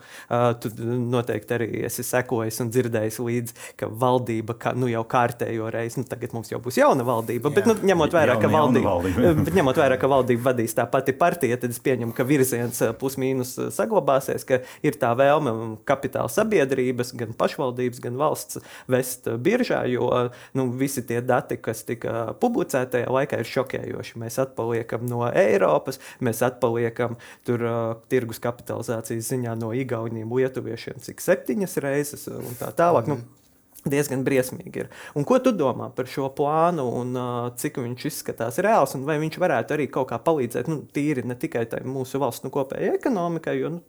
[0.62, 6.02] tu noteikti arī esi sekojis un dzirdējis līdzi, ka valdība ka, nu, jau kārtējo reizi,
[6.02, 7.58] nu, tagad mums jau būs jauna valdība, jā.
[7.60, 9.11] bet nu, ņemot vērā, ka valdība Bet
[9.58, 13.54] ņemot vērā, ka valdība vadīs tā pati partija, tad es pieņemu, ka virziens eh, plus-mínus
[13.58, 15.54] eh, saglabāsies, ka ir tā vēlme
[15.88, 20.10] kapitāla sabiedrības, gan pašvaldības, gan valsts vest biržā, jo
[20.58, 24.18] nu, visi tie dati, kas tika publicēti tajā laikā, ir šokējoši.
[24.22, 31.24] Mēs atpaliekam no Eiropas, mēs atpaliekam tur uh, tirgus kapitalizācijas ziņā no Igauniem, Lietuviešiem, cik
[31.24, 33.10] septiņas reizes un tā tālāk.
[33.10, 33.22] Mm.
[33.22, 33.41] Nu,
[33.90, 34.90] diezgan briesmīgi ir.
[35.18, 39.18] Un ko tu domā par šo plānu, un uh, cik viņš izskatās reāls, un vai
[39.22, 43.58] viņš varētu arī kaut kā palīdzēt, nu, tīri ne tikai mūsu valsts nu, kopējai ekonomikai,
[43.62, 43.82] jo nu,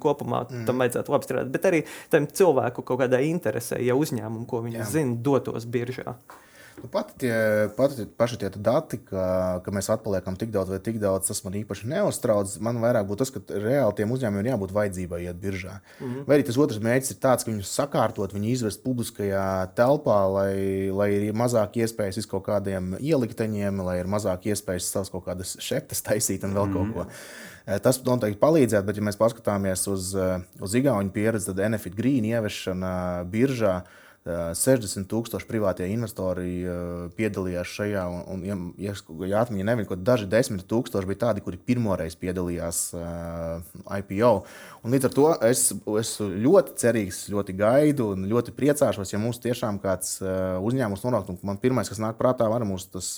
[0.00, 0.68] kopumā mm.
[0.68, 1.82] tam vajadzētu labi strādāt, bet arī
[2.12, 4.88] tam cilvēku kaut kādai interesē, ja uzņēmumu, ko viņi Jā.
[4.94, 6.14] zina, dotos biržā.
[6.14, 6.49] Nu,
[6.88, 7.34] pat tie,
[7.76, 11.42] pat tie paši tie dati, ka, ka mēs atpaliekam tik daudz vai tik daudz, tas
[11.44, 12.54] man īpaši neuztrauc.
[12.64, 15.80] Man vairāk būtu tas, ka reāli tiem uzņēmumiem ir jābūt vajadzībai iet biržā.
[15.98, 16.24] Mm -hmm.
[16.28, 20.54] Vai arī tas otrs mērķis ir tāds, ka viņus sakārtot, viņu izvest publiskajā telpā, lai,
[20.90, 25.56] lai ir mazāk iespējas iz kaut kādiem ielikteņiem, lai ir mazāk iespējas savas kaut kādas
[25.60, 26.94] šeptas taisīt un vēl mm -hmm.
[26.94, 27.14] kaut mhm.
[27.14, 27.50] ko.
[27.66, 31.94] Eh, tas noteikti palīdzētu, bet, ja mēs paskatāmies uz, eh, uz Igaunijas pieredzi, tad Enefit
[31.94, 33.82] Green ieviešana biržā
[34.28, 36.60] 60 tūkstoši privātie investori
[37.16, 38.02] piedalījās šajā.
[38.12, 38.92] Un, un, ja,
[39.24, 42.82] ja atmiņā nevien, ka daži desmit tūkstoši bija tādi, kuri pirmoreiz piedalījās
[44.00, 44.32] IPO.
[44.84, 49.40] Un līdz ar to es esmu ļoti cerīgs, ļoti gaidu un ļoti priecāšos, ja mums
[49.40, 51.38] tiešām kāds uzņēmums nonāktu.
[51.46, 53.14] Man pirmais, kas nāk prātā, var mums tas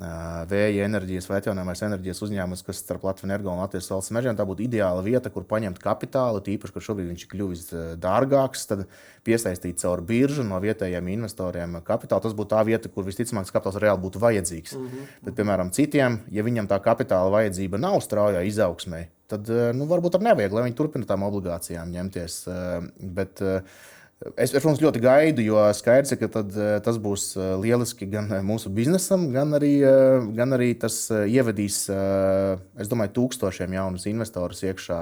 [0.00, 4.36] vēja enerģijas vai atjaunojamās enerģijas uzņēmums, kas starp Latviju energo un Latvijas valsts mežiem.
[4.38, 7.64] Tā būtu ideāla vieta, kur paņemt kapitālu, tīpaši, kur šobrīd viņš ir kļuvis
[8.00, 8.86] dārgāks, tad
[9.26, 12.24] piesaistīt caur biržu no vietējiem investoriem kapitālu.
[12.24, 14.76] Tas būtu tā vieta, kur visticamāk kapitāls reāli būtu vajadzīgs.
[14.78, 15.14] Mm -hmm.
[15.28, 20.22] Bet, piemēram, citiem, ja viņam tā kapitāla vajadzība nav straujā izaugsmē, tad nu, varbūt ar
[20.22, 22.48] nevajag, lai viņi turpina tām obligācijām ņemties.
[23.00, 23.42] Bet,
[24.22, 28.42] Es, protams, ļoti gaidu, jo skaidrs, ka tad, eh, tas būs eh, lieliski gan eh,
[28.46, 29.72] mūsu biznesam, gan arī,
[30.36, 35.00] gan arī tas ievedīs, es domāju, tūkstošiem jaunus investorus iekšā,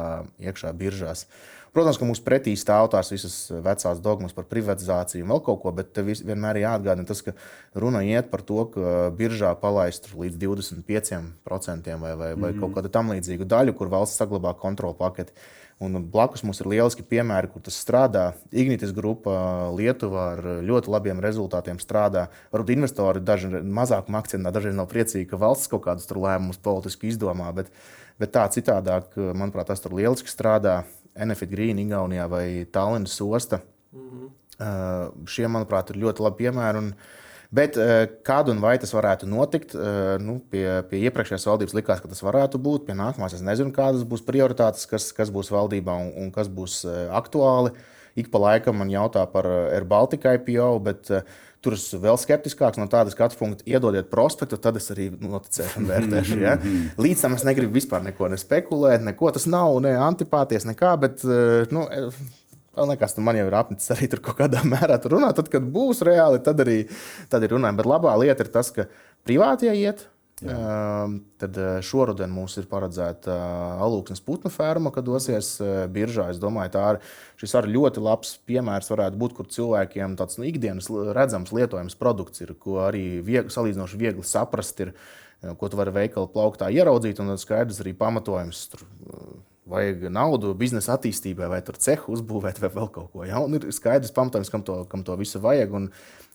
[0.50, 1.26] iekšā biržās.
[1.70, 5.72] Protams, ka mums pretī stāv tās visas vecās dogmas par privatizāciju un vēl kaut ko,
[5.74, 7.36] bet vienmēr ir jāatgādina tas, ka
[7.78, 12.60] runa iet par to, ka biržā palaist līdz 25% vai, vai, vai mm -hmm.
[12.64, 15.32] kaut kādu tam līdzīgu daļu, kur valsts saglabā kontrolu paketi.
[15.80, 18.24] Un blakus mums ir lieliski piemēri, kur tas strādā.
[18.52, 19.32] Ignitis grupa
[19.72, 22.26] Lietuvā ar ļoti labiem rezultātiem strādā.
[22.52, 27.48] Varbūt investori daži mazāk akcentē, daži nav priecīgi, ka valsts kaut kādus lēmumus politiski izdomā,
[27.56, 27.72] bet,
[28.20, 30.82] bet tā citādāk, manuprāt, tas tur lieliski strādā.
[31.16, 33.62] Enefit Green, Igaunijā vai Tallinas osta.
[33.92, 34.28] Mm -hmm.
[34.60, 36.78] uh, šie, manuprāt, ir ļoti labi piemēri.
[36.78, 41.48] Un, uh, Bet eh, kad un vai tas varētu notikt, eh, nu, pie, pie iepriekšējās
[41.48, 42.84] valdības likās, ka tas varētu būt.
[42.86, 46.84] Pie nākamās es nezinu, kādas būs prioritātes, kas, kas būs valdībā un, un kas būs
[46.86, 47.74] eh, aktuāli.
[48.18, 51.10] Ik pa laikam man jautā par Air Baltica IPO, bet
[51.62, 53.66] tur es vēl skeptiskāks no tādas skatu punkta.
[53.70, 56.38] Iedodiet prospektu, tad es arī noticēšu un vērtēšu.
[56.42, 56.56] Ja?
[57.04, 60.96] Līdz tam es negribu vispār neko nespekulēt, neko tas nav, ne antipāties, nekā.
[61.02, 61.22] Bet,
[61.70, 61.86] nu,
[62.78, 65.36] Vēl nekas, man jau ir apnicis arī tur kaut kādā mērā runāt.
[65.40, 66.84] Tad, kad būs reāli, tad arī
[67.32, 67.82] tad ir runājumi.
[67.82, 68.86] Bet labā lieta ir tas, ka
[69.26, 70.06] privātie iet.
[70.40, 71.08] Jā.
[71.40, 73.34] Tad šoruden mums ir paredzēta
[73.84, 75.50] alūksnes putnu ferma, kad dosies
[75.92, 76.30] biržā.
[76.32, 77.00] Es domāju, tā ir
[77.42, 82.40] šis arī ļoti labs piemērs, varētu būt, kur cilvēkiem tāds nu, ikdienas redzams, lietojams produkts
[82.40, 84.94] ir, ko arī viegli, salīdzinoši viegli saprast, ir,
[85.60, 88.64] ko tu vari veikala plauktā ieraudzīt, un skaidrs arī pamatojums.
[88.72, 88.88] Tur,
[89.68, 93.24] vajag naudu biznesa attīstībai, vai tur cehu uzbūvēt, vai vēl kaut ko.
[93.28, 93.42] Ja?
[93.44, 95.74] Un ir skaidrs, pamatojums, kam to, kam to visu vajag.
[95.76, 95.90] Un,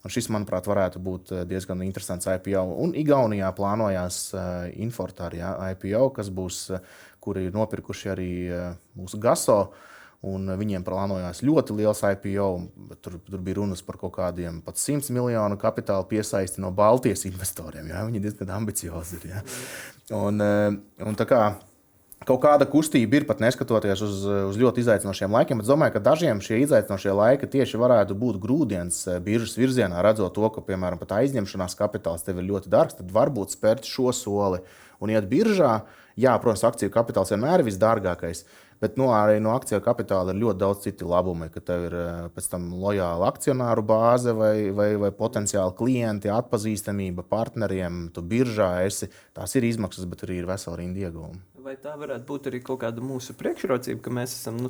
[0.06, 2.64] un šis, manuprāt, varētu būt eh, diezgan interesants IPO.
[2.86, 4.46] Un Igaunijā plānojās uh,
[4.86, 9.60] Infortāri ja, IPO, kas būs, uh, kuri ir nopirkuši arī uh, mūsu GASO.
[10.26, 12.48] Un viņiem plānojās ļoti liels IPO.
[13.04, 17.92] Tur, tur bija runas par kaut kādiem pat 100 miljonu kapitāla piesaisti no Baltijas investoriem.
[17.94, 18.08] Ja?
[18.08, 19.28] Viņi diezgan ambiciozi ir.
[19.36, 19.44] Ja?
[20.18, 21.44] Un, un tā kā
[22.24, 26.40] Kaut kāda kustība ir pat neskatoties uz, uz ļoti izaicinošiem laikiem, bet domāju, ka dažiem
[26.42, 31.18] šie izaicinošie laiki tieši varētu būt grūdienis eh, biržas virzienā, redzot to, ka, piemēram, pat
[31.20, 34.64] aizņemšanās kapitāls tev ir ļoti dārgs, tad varbūt spērt šo soli
[35.04, 35.82] un iet biržā.
[36.18, 38.46] Jā, protams, akciju kapitāls vienmēr ir visdārgākais,
[38.82, 42.14] bet nu, arī no akciju kapitāla ir ļoti daudz citu labumu, ka tev ir eh,
[42.34, 49.12] pēc tam lojāla akcionāru bāze vai, vai, vai potenciāli klienti, atpazīstamība partneriem, tu biržā esi.
[49.36, 52.80] Tās ir izmaksas, bet arī ir vesela rinda ieguvumi vai tā varētu būt arī kaut
[52.84, 54.70] kāda mūsu priekšrocība, ka mēs esam nu,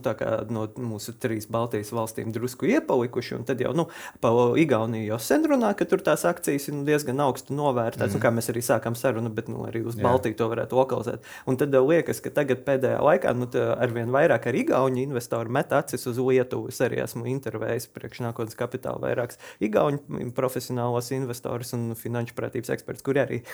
[0.55, 3.41] no mūsu trīs Baltijas valstīm drusku iepalikuši.
[3.47, 3.88] Tad jau nu,
[4.23, 4.31] pa
[4.62, 8.13] Igauniju jau sen runā, ka tur tās akcijas ir nu, diezgan augstu novērtētas.
[8.13, 8.15] Mm.
[8.15, 10.05] Nu, kā mēs arī sākām sarunu, bet nu, arī uz Jā.
[10.08, 11.29] Baltiju to varētu lokalizēt.
[11.51, 16.08] Un tad liekas, ka tagad pēdējā laikā nu, arvien vairāk ar Igaunu investori met acis
[16.08, 16.71] uz Lietuvu.
[16.71, 23.25] Es arī esmu intervējis priekšnākotnes kapitāla vairākus Igaunu profesionālos investorus un finanšu prātības ekspertus, kuri
[23.27, 23.45] arī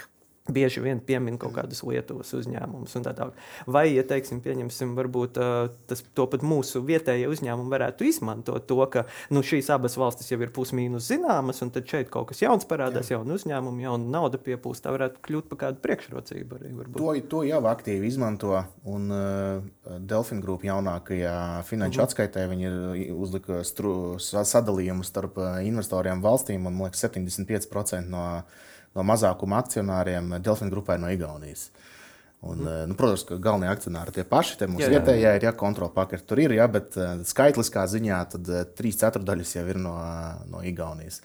[0.53, 2.95] bieži vien piemin kaut kādus Lietuvas uzņēmumus.
[3.01, 3.29] Tā
[3.69, 5.39] Vai, ja teiksim, pieņemsim, varbūt
[5.89, 10.39] tas, to pat mūsu vietējie uzņēmumi varētu izmantot to, ka nu, šīs abas valstis jau
[10.41, 14.83] ir pusmīnus zināmas, un tad šeit kaut kas jauns parādās, jauna uzņēmuma, jauna nauda piepūst.
[14.85, 16.59] Tā varētu kļūt par kādu priekšrocību.
[16.59, 17.01] Arī, varbūt.
[17.01, 18.55] to, to jau aktīvi izmanto.
[18.89, 21.35] Un uh, Delfina grupa jaunākajā
[21.67, 22.01] finanšu uh mhm.
[22.01, 22.09] -huh.
[22.09, 23.91] atskaitē viņi ir uzlikusi
[24.51, 28.25] sadalījumu starp investoriem valstīm, un man liekas, 75% no
[28.97, 31.69] no mazākuma akcionāriem Delfina grupai no Igaunijas.
[32.41, 32.89] Un, mm.
[32.89, 36.41] nu, protams, ka galvenie akcionāri tie paši, tie mūsu vietējie ir, ja kontrola paketi tur
[36.41, 36.97] ir, ja, bet
[37.29, 38.49] skaitliskā ziņā tad
[38.79, 39.93] trīs ceturdaļas jau ir no,
[40.49, 41.21] no Igaunijas.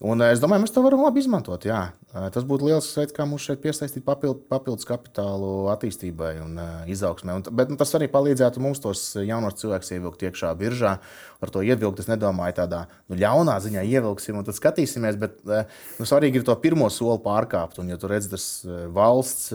[0.00, 1.66] Un es domāju, mēs to varam labi izmantot.
[1.68, 1.90] Jā.
[2.32, 7.34] Tas būtu liels veids, kā mums šeit piesaistīt papildu, papildus kapitālu attīstībai un uh, izaugsmē.
[7.36, 10.94] Un, bet nu, tas arī palīdzētu mums tos jaunos cilvēkus ievilkt iekšā biržā.
[11.44, 15.18] Ar to ievilkt, es nedomāju tādā nu, ļaunā ziņā ievilksim un tad skatīsimies.
[15.20, 17.82] Bet nu, svarīgi ir to pirmo soli pārkāpt.
[17.84, 18.46] Un, ja tu redz, tas
[18.96, 19.52] valsts.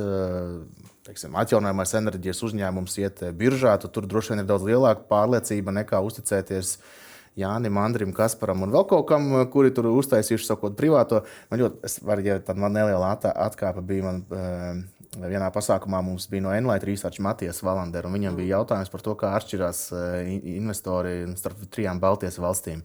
[1.05, 5.99] Teiksim, atjaunojamās enerģijas uzņēmums iet biržā, tad tur droši vien ir daudz lielāka pārliecība nekā
[6.05, 6.87] uzticēties uh,
[7.35, 11.25] Jānim, Andrim, Kasparam un vēl kaut kam, kuri tur uztaisījuši savu privāto.
[11.51, 14.11] Man ļoti, var, ja tāda man neliela atkāpe bija.
[14.11, 14.83] Man, uh,
[15.15, 19.13] Vienā pasākumā mums bija no Enlight Research Matijas Valandera, un viņam bija jautājums par to,
[19.15, 22.81] kā atšķirās uh, investori starp trijām Baltijas valstīm.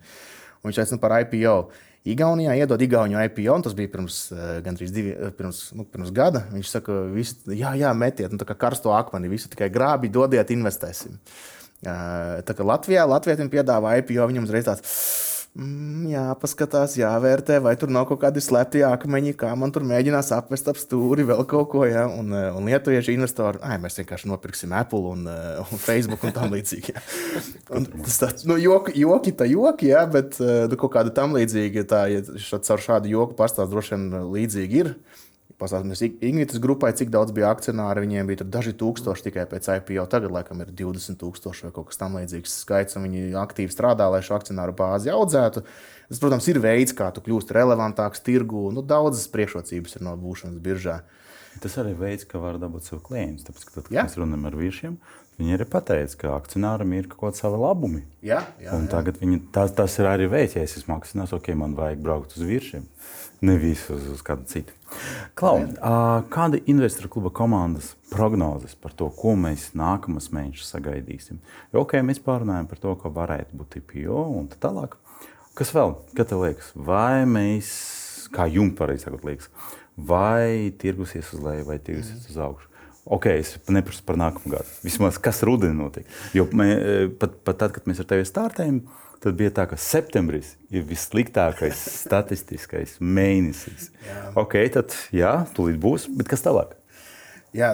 [0.61, 1.57] Un viņš aicina par IPO.
[2.07, 4.21] Igaunijā iedod Igauniju IPO, un tas bija pirms
[4.63, 6.45] gandrīz divi, pirms, nu, pirms gada.
[6.55, 10.55] Viņš saka, visi, jā, jā, metiet, nu, tā kā karsto akmeni, visu tikai grābi, dodiet,
[10.55, 11.19] investēsim.
[11.19, 14.95] Uh, Tā kā Latvijā Latvijam piedāvā IPO, viņam uzreiz tāds.
[15.59, 20.29] Mm, jā, paskatās, jāvērtē, vai tur nav kaut kādi slēpti akmeņi, kā man tur mēģinās
[20.37, 21.83] apvest ap stūri, vēl kaut ko.
[21.89, 22.05] Ja?
[22.07, 26.95] Un, un lietuvieši investori, ah, mēs vienkārši nopirksim Apple un, un Facebook un tam līdzīgi.
[26.95, 27.03] Ja?
[27.81, 30.05] Un tas tāds, nu, joki, joki, tā joki, ja?
[30.11, 34.81] bet nu, kaut kāda tam līdzīga, tā, ja ar šādu joku pastāst droši vien līdzīgi
[34.85, 34.95] ir.
[35.61, 38.07] Pastāstīsim Ignitis grupai, cik daudz bija akcionāri.
[38.07, 40.07] Viņiem bija daži tūkstoši tikai pēc IPO.
[40.09, 44.23] Tagad, laikam, ir 20 tūkstoši vai kaut kas tamlīdzīgs skaits, un viņi aktīvi strādā, lai
[44.25, 45.65] šo akcionāru bāzi audzētu.
[46.09, 48.71] Tas, protams, ir veids, kā tu kļūsi relevantāks tirgū.
[48.73, 51.03] Nu, daudzas priekšrocības ir no būšanas biržā.
[51.61, 53.45] Tas arī veids, kā var dabūt sev klientus.
[53.45, 54.97] Tāpēc, kad, kad mēs runājam ar vīriešiem,
[55.41, 58.05] viņi arī pateica, ka akcionāram ir kaut kāda sava labumi.
[58.21, 58.81] Jā, jā, jā.
[58.93, 62.87] Tagad viņi, tas, tas ir arī ja es akcionārs, ok, man vajag braukt uz vīriešiem
[63.41, 64.75] nevis uz, uz kādu citu.
[65.39, 65.63] Klau,
[66.33, 71.41] kāda ir investoru kluba komandas prognozes par to, ko mēs nākamās mēnešus sagaidīsim?
[71.73, 74.99] Jo, okay, mēs pārunājam par to, ka varētu būt IPO un tā tālāk.
[75.57, 75.97] Kas vēl?
[76.17, 76.73] Kā tev liekas?
[76.75, 77.71] Vai mēs,
[78.35, 79.51] kā jums pareizi sakot, liekas,
[79.97, 82.70] vai tirgus ies uz leju, vai tirgus ies uz augšu?
[83.09, 84.73] Ok, es neprasu par nākamo gadu.
[84.85, 86.09] Vismaz kas rudenī notiek.
[86.37, 86.69] Jo mē,
[87.21, 88.83] pat, pat tad, kad mēs ar tevi startējam,
[89.25, 93.91] tad bija tā, ka septembris ir vissliktākais statistiskais mēnesis.
[94.07, 94.19] Jā.
[94.41, 96.77] Ok, tad jā, tūlīt būs, bet kas tālāk?
[97.57, 97.73] Jā,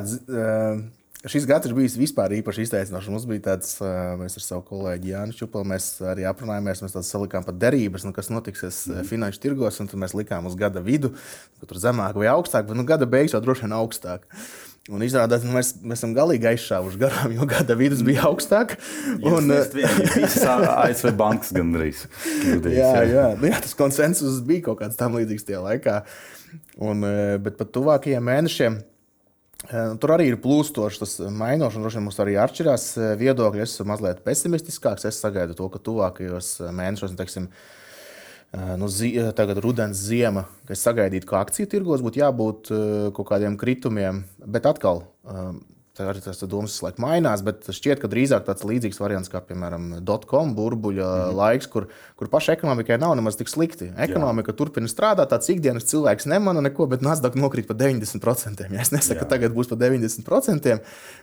[1.29, 3.11] šis gads ir bijis vispār īpaši izteicinošs.
[3.13, 3.75] Mums bija tāds,
[4.21, 8.15] mēs ar savu kolēģi Jānu Čupelu, mēs arī aprunājāmies, mēs tādas salikām pat derības, nu,
[8.17, 9.03] kas notiks mm.
[9.11, 11.13] finanšu tirgos, un tad mēs likām uz gada vidu,
[11.67, 14.25] tur zemāk vai augstāk, bet nu, gada beigās jau droši vien augstāk.
[14.87, 18.77] Un izrādās, ka nu, mēs, mēs esam galīgi aizšāvuši garām, jo gada vidus bija augstāk.
[19.19, 19.51] Un,
[20.15, 22.05] visas ASV bankas gandrīz.
[22.23, 23.25] Kļūdījis, jā, jā.
[23.41, 25.97] Nu, jā, tas konsensus bija kaut kāds tam līdzīgs tajā laikā.
[26.87, 28.77] Un, e, bet pat tuvākajiem mēnešiem.
[29.67, 32.87] E, tur arī ir plūstoši tas mainošs, un droši vien mums arī atšķirās
[33.19, 33.67] viedokļi.
[33.67, 35.09] Es esmu mazliet pesimistiskāks.
[35.11, 37.51] Es sagaidu to, ka tuvākajos mēnešos, nu, teiksim,
[38.57, 42.71] nu, zi, tagad rudens, ziema, kas sagaidītu, ka akciju tirgos būtu jābūt
[43.17, 45.05] kaut kādiem kritumiem, bet atkal
[45.97, 49.87] Tā arī tas domas laikam mainās, bet šķiet, ka drīzāk tāds līdzīgs variants kā, piemēram,
[50.05, 51.39] dotcom burbuļa mm -hmm.
[51.39, 51.87] laiks, kur,
[52.21, 53.89] kur pašai ekonomikai nav nemaz tik slikti.
[54.07, 54.57] Ekonomika Jā.
[54.59, 58.69] turpina strādāt, tāds ikdienas cilvēks nemana neko, bet Nasdaq nokrīt par 90%.
[58.71, 59.25] Ja es nesaku, Jā.
[59.25, 60.79] ka tagad būs par 90%,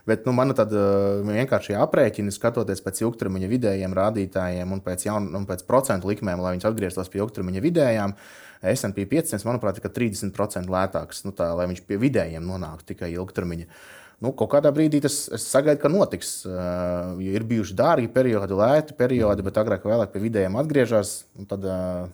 [0.06, 5.46] bet nu, man tāda vienkārši aprēķina, skatoties pēc ilgtermiņa vidējiem rādītājiem un pēc, jaun, un
[5.46, 8.14] pēc procentu likmēm, lai viņi atgrieztos pie ilgtermiņa vidējām.
[8.64, 13.66] SP 500, manuprāt, ir 30% lētāks, nu, tā, lai viņš pie vidējiem nonāktu tikai ilgtermiņa.
[14.24, 16.30] Nu, kaut kādā brīdī tas sagaidu, ka notiks.
[16.48, 21.16] Uh, ir bijuši dārgi periodi, lēti periodi, bet agrāk vai vēlāk pie vidējiem atgriežas.
[21.50, 22.06] Tad uh,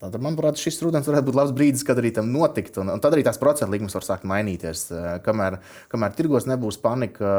[0.00, 2.78] Tad, manuprāt, šis rudens varētu būt labs brīdis, kad arī tam notikt.
[2.80, 4.86] Un, un tad arī tās procentu likmes var sākt mainīties.
[5.26, 5.58] Kamēr,
[5.92, 7.32] kamēr tirgos nebūs panika,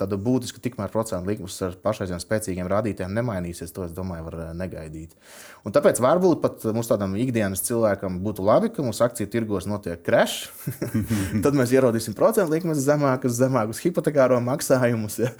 [0.00, 3.70] tad būtiski tikmēr procentu likmes ar pašreizējiem spēcīgiem rādītājiem nemainīsies.
[3.76, 5.14] To es domāju, var negaidīt.
[5.62, 10.02] Un tāpēc varbūt pat mums tādam ikdienas cilvēkam būtu labi, ka mūsu akciju tirgos notiek
[10.02, 10.48] crash.
[11.44, 15.20] tad mēs ierodīsim procentu likmes zemākas, zemākus hipotekāro maksājumus.
[15.22, 15.30] Ja?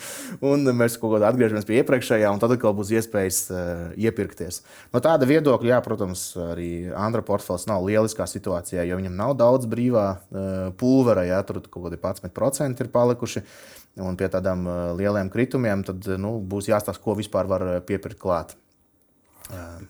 [0.46, 4.62] Un mēs kaut kādā atgriežamies pie iepriekšējā, un tad atkal būs iespējas uh, iepirkties.
[4.94, 9.34] No tāda viedokļa, jā, protams, arī arī Andra portfels nav lieliskā situācijā, jo viņam nav
[9.38, 13.44] daudz brīvā uh, pulvera, ja tur kaut kādi 11% ir palikuši.
[13.98, 18.56] Un pie tādām uh, lieliem kritumiem tad, nu, būs jāstāsta, ko vispār var piepirkt klāt.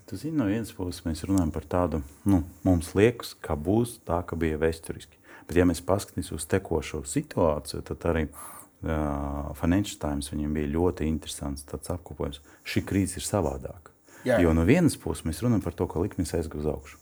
[0.06, 1.98] Tu zini, no vienas puses mēs runājam par tādu,
[2.30, 5.18] nu, mums liekas, ka būs tā, ka bija vēsturiski.
[5.48, 11.10] Bet, ja mēs paskatīsimies uz tekošo situāciju, tad arī uh, Financial Times viņam bija ļoti
[11.10, 12.38] interesants apkopojums.
[12.62, 13.87] Šī krīze ir savādāka.
[14.26, 14.38] Jā.
[14.42, 16.98] Jo no vienas puses mēs runājam par to, ka likmes aizgāja uz augšu.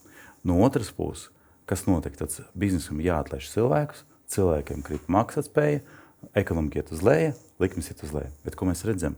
[0.47, 1.31] No otras puses,
[1.69, 2.17] kas notiek?
[2.19, 5.81] Tad biznesam jāatlaiž cilvēkus, cilvēkiem krīt maksātspēja,
[6.37, 8.31] ekonomika iet uz leju, likmes iet uz leju.
[8.45, 9.17] Bet ko mēs redzam?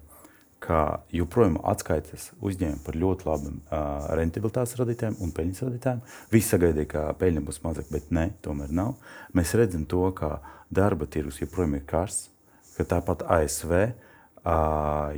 [0.59, 6.01] Ka joprojām atskaitas uzņēmumi par ļoti labiem uh, rentabilitātes radītājiem un peļņas radītājiem.
[6.33, 8.97] Visi sagaidīja, ka peļņa būs mazāka, bet nē, tomēr nav.
[9.39, 10.41] Mēs redzam to, ka
[10.75, 12.33] darba tirgus joprojām ir karsts,
[12.75, 14.08] ka tāpat ASV uh,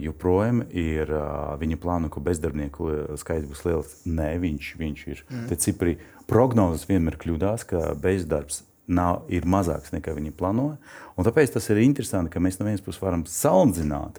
[0.01, 2.89] joprojām ir uh, viņa plāno, ka bezdarbnieku
[3.21, 3.93] skaits būs liels.
[4.09, 5.23] Nē, viņš, viņš ir.
[5.29, 5.47] Mm.
[5.51, 5.99] Te cipri
[6.31, 10.79] prognozes vienmēr kļūdās, ka bezdarbs nav, ir mazāks nekā viņi plānoja.
[11.21, 14.19] Tāpēc tas ir interesanti, ka mēs no vienas puses varam salīdzināt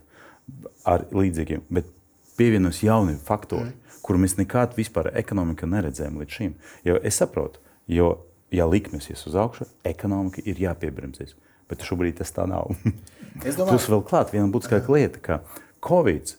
[0.87, 1.89] ar līdzekļiem, bet
[2.37, 4.01] pievienojas jauni faktori, mm.
[4.05, 6.55] kurus mēs nekad vispār ekonomikā neredzējām līdz šim.
[6.87, 7.61] Jo es saprotu,
[7.91, 8.13] jo,
[8.53, 11.35] ja likmes ies uz augšu, ekonomika ir jāpiebremzēs.
[11.71, 12.73] Bet šobrīd tas tā nav.
[13.57, 13.71] domāju...
[13.71, 15.41] Plus vēl klāt viena būtiskāka lieta, ka
[15.81, 16.36] Covid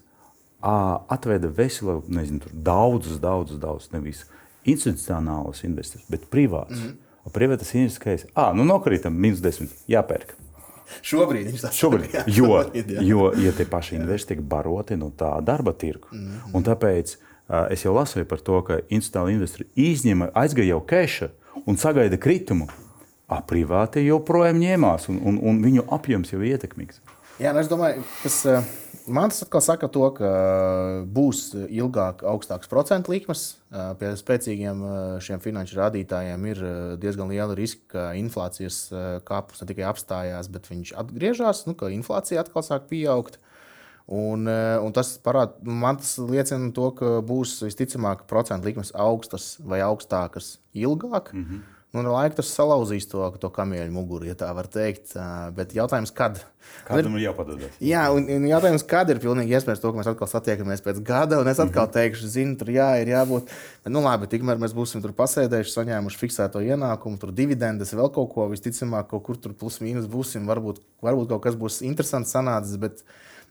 [0.63, 4.21] atveda veselu, nezinu, daudzus, daudzus, daudzus, nevis
[4.63, 6.79] institucionālus investorus, bet privātus.
[6.79, 10.35] Mm -hmm Privātas investīcijas, ah, nu nokrītam, minus 10, jāpērk.
[11.07, 12.09] Šobrīd viņš tāds- šobrīd.
[12.17, 13.05] Jā, jo, šobrīd, jā.
[13.07, 16.55] jo, ja tie paši investori tiek baroti no tā darba tirgu, mm -hmm.
[16.55, 21.29] un tāpēc uh, es jau lasīju par to, ka institucionāli investori izņēma, aizgāja jau keša
[21.67, 22.67] un sagaida kritumu.
[23.33, 27.01] A, privāti joprojām ņēmās, un, un, un viņu apjoms jau ir ietekmīgs.
[27.41, 28.45] Jā, nu es domāju, tas.
[28.47, 30.29] Uh Man tas atkal saka to, ka
[31.11, 33.57] būs ilgāk augstāks procentu likmes.
[33.99, 34.83] Pie spēcīgiem
[35.25, 36.61] šiem finanšu rādītājiem ir
[37.03, 38.85] diezgan liela riska, ka inflācijas
[39.27, 43.41] kāpums ne tikai apstājās, bet viņš atgriežas, nu, ka inflācija atkal sāk pieaugt.
[44.13, 49.81] Un, un tas parāda, man tas liecina to, ka būs visticamāk procentu likmes augstas vai
[49.83, 51.33] augstākas ilgāk.
[51.33, 51.61] Mm -hmm.
[51.93, 55.11] Nu, ar laiku tas salauzīs to, to kamieļu muguru, ja tā var teikt.
[55.53, 56.39] Bet jautājums, kad?
[56.87, 57.75] Kādam ir jāpadodas?
[57.85, 61.43] Jā, un, un jautājums, kad ir pilnīgi iespējams to, ka mēs atkal satiekamies pēc gada,
[61.43, 61.97] un es atkal -hmm.
[61.99, 63.51] teikšu, zinu, tur jā, ir jābūt.
[63.85, 68.33] Bet, nu, labi, tikmēr mēs būsim tur pasēdējuši, saņēmuši fiksēto ienākumu, tur dividendes, vēl kaut
[68.33, 70.47] ko, visticamāk, kaut kur tur plus mīnus būsim.
[70.49, 72.81] Varbūt, varbūt kaut kas būs interesants sanācis.
[72.81, 73.05] Bet,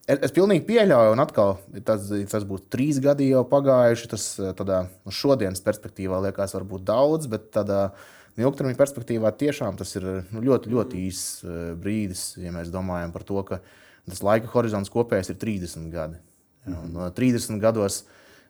[0.10, 4.08] Es, es pilnīgi pieļauju, un atkal tas, tas būtu trīs gadi jau pagājuši.
[4.10, 4.24] Tas
[4.58, 10.08] tādā, no šodienas perspektīvā liekas, varbūt daudz, bet tādā Nu, ilgtermiņa perspektīvā tiešām tas ir
[10.32, 13.62] nu, ļoti, ļoti īss uh, brīdis, ja mēs domājam par to, ka
[14.10, 16.20] tas laika horizonts kopējais ir 30 gadi.
[16.68, 18.04] Ja, un, no 30 gados,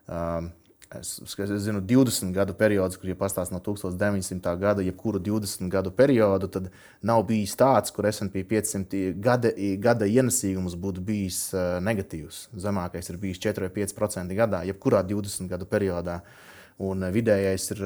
[0.07, 0.49] um,
[0.97, 4.53] es, es zinu, 20 gadu periods, kur ja pastāsta no 1900.
[4.59, 6.69] gada, jebkuru 20 gadu periodu, tad
[7.05, 12.47] nav bijis tāds, kur SP 500 gada, gada ienesīgums būtu bijis uh, negatīvs.
[12.67, 16.21] Zemākais ir bijis 4 vai 5% gadā, jebkurā 20 gadu periodā.
[16.21, 16.47] Uh,
[16.89, 17.83] un vidējais ir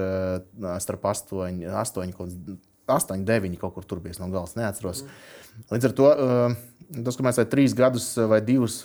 [0.84, 2.20] starp 8, 8,
[2.88, 5.04] 8 9 kaut kur tur bijis no galas, neatceros.
[5.04, 5.45] Mm.
[5.72, 6.10] Līdz ar to
[6.86, 8.76] Tas, ka mēs vai trīs gadus, vai divus,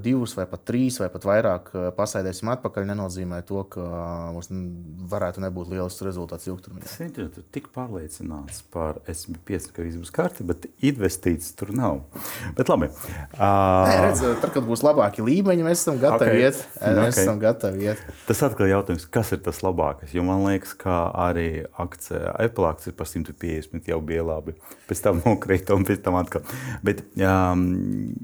[0.00, 3.82] divus, vai pat trīs, vai pat vairāk pasēdēsim atpakaļ, nenozīmē to, ka
[4.32, 4.48] mums
[5.12, 6.88] varētu nebūt liels rezultāts ilgtermiņā.
[6.88, 12.00] Es esmu tik pārliecināts par SP5, ka viss būs kārtībā, bet investīcijas tur nav.
[12.56, 12.88] Bet labi.
[12.88, 13.44] Uh...
[13.90, 16.46] Nē, redz, tad, kad būs labāki līmeņi, mēs esam gatavi okay.
[16.48, 16.64] iet.
[16.80, 17.26] Mēs okay.
[17.26, 18.02] esam gatavi iet.
[18.30, 20.16] Tas atkal jautājums, kas ir tas labākais?
[20.16, 24.56] Jo man liekas, ka arī akcija, Apple akcija par 150 jau bija labi.
[24.88, 26.44] Pēc tam nokrita un pēc tam atkal.
[26.84, 28.14] Bet, jā, Um,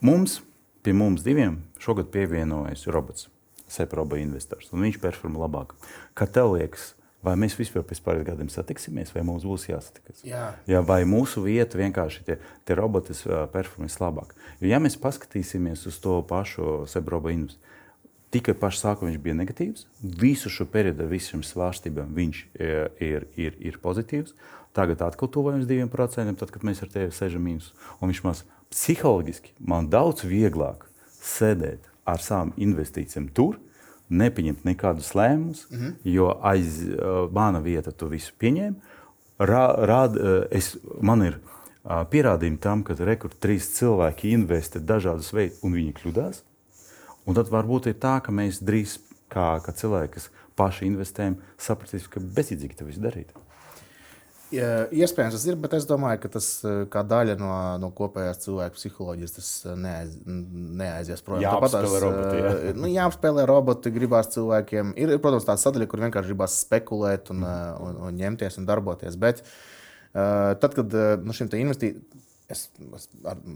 [0.00, 0.40] mums,
[0.82, 3.28] pie mums diviem, šogad pievienojas robots,
[3.72, 5.70] Seproba investors, un viņš performē labāk.
[6.18, 6.90] Kā tev liekas,
[7.24, 10.20] vai mēs vispār pēc pāris gadiem satiksimies, vai mums būs jāsatikas?
[10.28, 10.50] Jā.
[10.68, 12.36] Jā, vai mūsu vieta vienkārši tie,
[12.68, 13.16] tie roboti
[13.54, 14.34] performēs labāk?
[14.60, 17.64] Jo, ja mēs paskatīsimies uz to pašu Seproba investoru,
[18.32, 19.86] tikai pašā sākumā viņš bija negatīvs.
[20.20, 24.36] Visu šo periodu ar visām svārstībām viņš ir, ir, ir pozitīvs.
[24.72, 27.72] Tagad atkal tuvojamies 2%, tad, kad mēs ar tevi sēžam mīnus.
[28.00, 28.38] Un viņš man
[28.72, 30.86] psiholoģiski man daudz vieglāk
[31.20, 33.58] sēdēt ar savām investīcijām tur,
[34.12, 35.92] nepieņemt nekādus lēmumus, mm -hmm.
[36.14, 38.98] jo aiz uh, mana vieta to visu pieņēma.
[39.38, 45.32] Rā, rād, uh, es, man ir uh, pierādījumi tam, ka rekords trīs cilvēki investē dažādus
[45.32, 46.42] veidus, un viņi kļūdās.
[47.26, 52.10] Un tad varbūt ir tā, ka mēs drīz, kā, kā cilvēki, kas paši investējam, sapratīsim,
[52.10, 53.32] ka bezjēdzīgi to visu darīt.
[54.52, 58.76] Iespējams, tas ir, bet es domāju, ka tas eh, kā daļa no, no kopējās cilvēku
[58.76, 61.46] psiholoģijas tas eh, neaiz, neaizies projām.
[61.46, 62.40] Jāapspēlē tās, roboti.
[62.42, 62.50] Jā.
[62.52, 64.92] Eh, nu, jāapspēlē roboti, gribās cilvēkiem.
[65.00, 67.86] Ir, protams, tā sadaļa, kur vienkārši gribās spekulēt un, mm.
[67.86, 69.16] un, un ņemties un darboties.
[69.20, 69.40] Bet
[70.12, 70.92] tad, kad
[71.24, 72.20] nu, šim investīcijam
[72.52, 73.06] es, es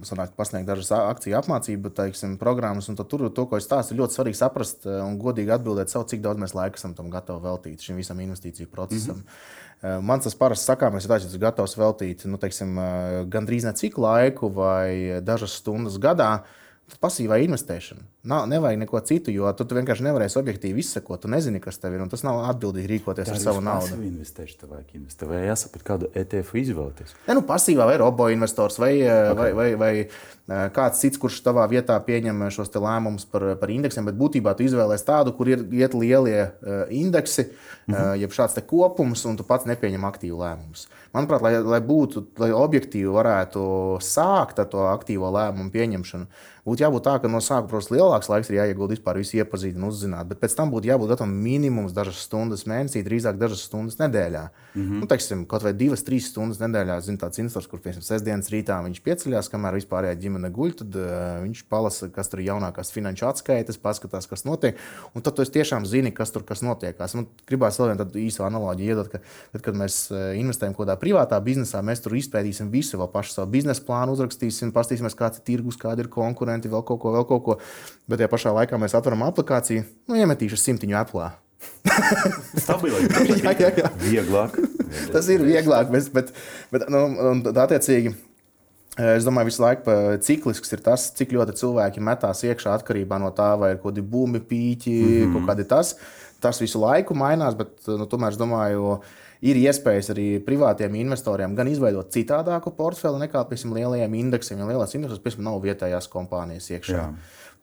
[0.08, 4.16] sanāk, pasniegtu dažas akciju apmācību teiksim, programmas, un tur to, ko es stāstu, ir ļoti
[4.16, 8.00] svarīgi saprast un godīgi atbildēt savu, cik daudz mēs laika esam tam gatavi veltīt šim
[8.00, 9.20] visam investīciju procesam.
[9.20, 9.65] Mm -hmm.
[9.84, 13.74] Eh, man tas parasti sakāmais ir tāds, esmu gatavs veltīt nu, teiksim, eh, gandrīz ne
[13.76, 16.30] cik laiku vai dažas stundas gadā
[17.02, 18.04] pasīvai investēšanai.
[18.30, 21.20] Nav, nevajag neko citu, jo tu, tu vienkārši nevarēsi objektīvi izsekot.
[21.22, 22.04] Tu nezini, kas tev ir.
[22.10, 23.98] Tas nav atbildīgi rīkoties ar savu naudu.
[24.06, 27.14] Investēšu, vajag investēt, vai jāsaprot, kādu ETF izvēlēties.
[27.26, 29.36] Ne, nu, pasīvā vai robo investors vai, okay.
[29.38, 34.18] vai, vai, vai kāds cits, kurš tavā vietā pieņem šos lēmumus par, par indeksiem, bet
[34.18, 36.52] būtībā tu izvēlēsies tādu, kur ir iet lielie
[36.94, 37.48] indeksi,
[37.86, 38.20] mm -hmm.
[38.22, 40.86] jeb šāds kopums, un tu pats nepieņem aktīvu lēmumus.
[41.16, 43.62] Manuprāt, lai, lai būtu, lai objektīvi varētu
[44.04, 46.28] sākt ar to aktīvo lēmumu pieņemšanu,
[46.66, 49.86] būtu jābūt tā, ka no sākuma, protams, lielāks laiks ir jāiegulda vispār visu iepazīt un
[49.88, 50.26] uzzināt.
[50.28, 54.42] Bet pēc tam būtu jābūt gatavam minimums dažas stundas mēnesī, drīzāk dažas stundas nedēļā.
[54.74, 55.00] Mm -hmm.
[55.00, 56.98] nu, teiksim, kaut vai divas, trīs stundas nedēļā.
[57.06, 61.06] Zinu, tāds investors, kur piemēram sestdienas rītā viņš pieceļās, kamēr vispārējā ģimene guļ, tad uh,
[61.46, 64.76] viņš palasa, kas tur ir jaunākās finanšu atskaites, paskatās, kas notiek.
[65.14, 67.14] Un tad tu tiešām zini, kas tur kas notiekās.
[67.14, 71.38] Man gribās vēl vienu īsu analoģiju iedot, ka tad, kad mēs investējam kaut kādā privātā
[71.42, 75.78] biznesā, mēs tur izpētīsim visu, vēl pašu savu biznesa plānu uzrakstīsim, paskatīsimies, kāds ir tirgus,
[75.80, 77.58] kāda ir konkurenti, vēl kaut ko, vēl kaut ko.
[78.10, 81.30] Bet tajā pašā laikā mēs atveram aplikāciju, nu, iemetīšu simtiņu Apple.
[82.66, 83.06] Stabilāk,
[83.44, 83.90] jā, jā, jā.
[84.02, 84.58] Vieglāk.
[85.14, 86.32] Tas ir vieglāk, bet, bet,
[86.74, 87.06] bet nu,
[87.52, 88.16] attiecīgi.
[88.96, 89.94] Es domāju, visu laiku
[90.24, 94.04] ciklisks ir tas, cik ļoti cilvēki metās iekšā atkarībā no tā, vai ir kaut kādi
[94.14, 95.34] būmi, pīķi, mm -hmm.
[95.34, 95.92] kaut kādi tas.
[96.40, 101.56] Tas visu laiku mainās, bet nu, tomēr es domāju, ka ir iespējas arī privātiem investoriem
[101.58, 104.60] gan izveidot citādāku portfeli nekā piemēram, lielajiem indeksiem.
[104.60, 107.02] Jo lielās indeksos piemēram, nav vietējās kompānijas iekšā.
[107.02, 107.10] Jā.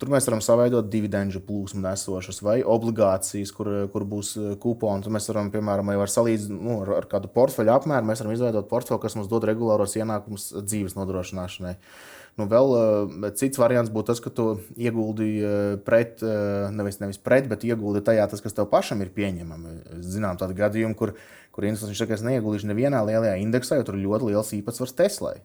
[0.01, 5.05] Tur mēs varam saveidot dividendžu plūsmu nesošas vai obligācijas, kur, kur būs eh, kuponi.
[5.05, 8.09] Tur mēs varam, piemēram, var salīdzināt nu, ar, kādu portfeļu apmēru.
[8.09, 11.77] Mēs varam izveidot portfeli, kas mums dod regulāros ienākumus dzīves nodrošināšanai.
[12.39, 14.47] Nu, vēl uh, cits variants būtu tas, ka tu
[14.81, 15.55] ieguldi uh,
[15.85, 20.01] pret, uh, nevis, nevis pret, bet ieguldi tajā, tas, kas tev pašam ir pieņemami.
[20.01, 21.13] Zinām, tādu gadījumu, kur
[21.53, 25.35] kur viņš saka, es neieguldīšu nevienā lielajā indeksā, jo tur ir ļoti liels īpatsvars Teslai.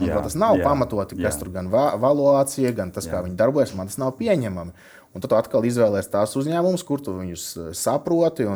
[0.00, 1.42] Jā, tas nav jā, pamatoti, kas jā.
[1.42, 3.12] tur gan va valuācija, gan tas, jā.
[3.12, 4.72] kā viņi darbojas, man tas nav pieņemami.
[5.12, 8.46] Un tad atkal izvēlēsies tās uzņēmumus, kur tu viņus eh, saproti.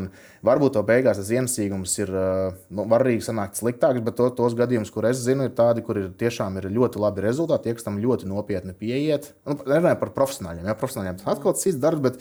[0.47, 4.93] Varbūt to beigās tas ienesīgums ir, eh, nu, arī sanākt sliktāks, bet to, tos gadījumus,
[4.95, 8.01] kur es zinu, ir tādi, kur ir tiešām ir ļoti labi rezultāti, tie, kas tam
[8.01, 9.35] ļoti nopietni pieiet.
[9.45, 12.17] Nu, Nerunājot par profesionāļiem, ja profesionāļiem tas atkal cits darbs,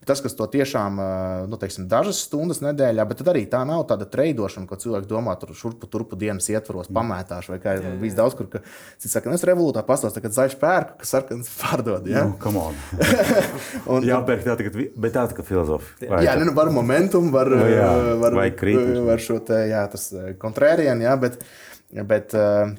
[0.00, 0.96] bet Tas, kas to tiešām
[1.52, 5.52] nu, teiksim, dažas stundas nedēļā, bet arī tā nav tāda treidošana, ko cilvēki domā, tur
[5.54, 7.52] šurpu turpu dienas ietvaros pamētāšu.
[7.52, 8.48] Vai kā ir bijis daudz, kur
[8.96, 12.08] cits saka, nu, es revolūtā pastāstīju, ka zaļš pērku, kas sarkans pārdod.
[12.08, 12.24] Ja?
[12.26, 12.64] Nu,
[13.92, 14.72] un, jā, pērk tā, ka,
[15.04, 16.24] bet tā kā filozofija.
[16.24, 17.90] Jā, nu, var momentum, var, nu, jā,
[18.24, 19.04] var, vai kritiski.
[19.12, 21.42] Var šo te, jā, tas kontrērienu, jā, bet,
[22.08, 22.72] bet uh,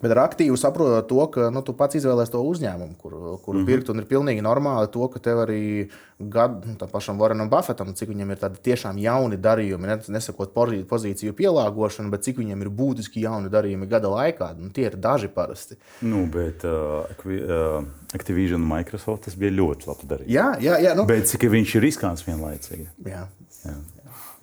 [0.00, 3.60] Bet ar aktīvu saprotot to, ka nu, tu pats izvēlējies to uzņēmumu, kur, kur mm
[3.60, 3.66] -hmm.
[3.66, 3.90] pirkt.
[3.92, 8.08] Un ir pilnīgi normāli to, ka tev arī gadu, nu, tam pašam Varenam Buffetam, cik
[8.08, 10.54] viņam ir tādi tiešām jauni darījumi, ne, nesakot
[10.88, 14.54] pozīciju pielāgošanu, bet cik viņam ir būtiski jauni darījumi gada laikā.
[14.58, 15.76] Nu, tie ir daži parasti.
[16.00, 17.84] Nu, bet uh, uh,
[18.14, 20.32] Activision un Microsoft tas bija ļoti labi darījumi.
[20.32, 20.94] Jā, jā, jā.
[20.94, 22.88] Nu, bet cik viņš ir riskants vienlaicīgi.
[23.04, 23.26] Jā.
[23.64, 23.76] jā.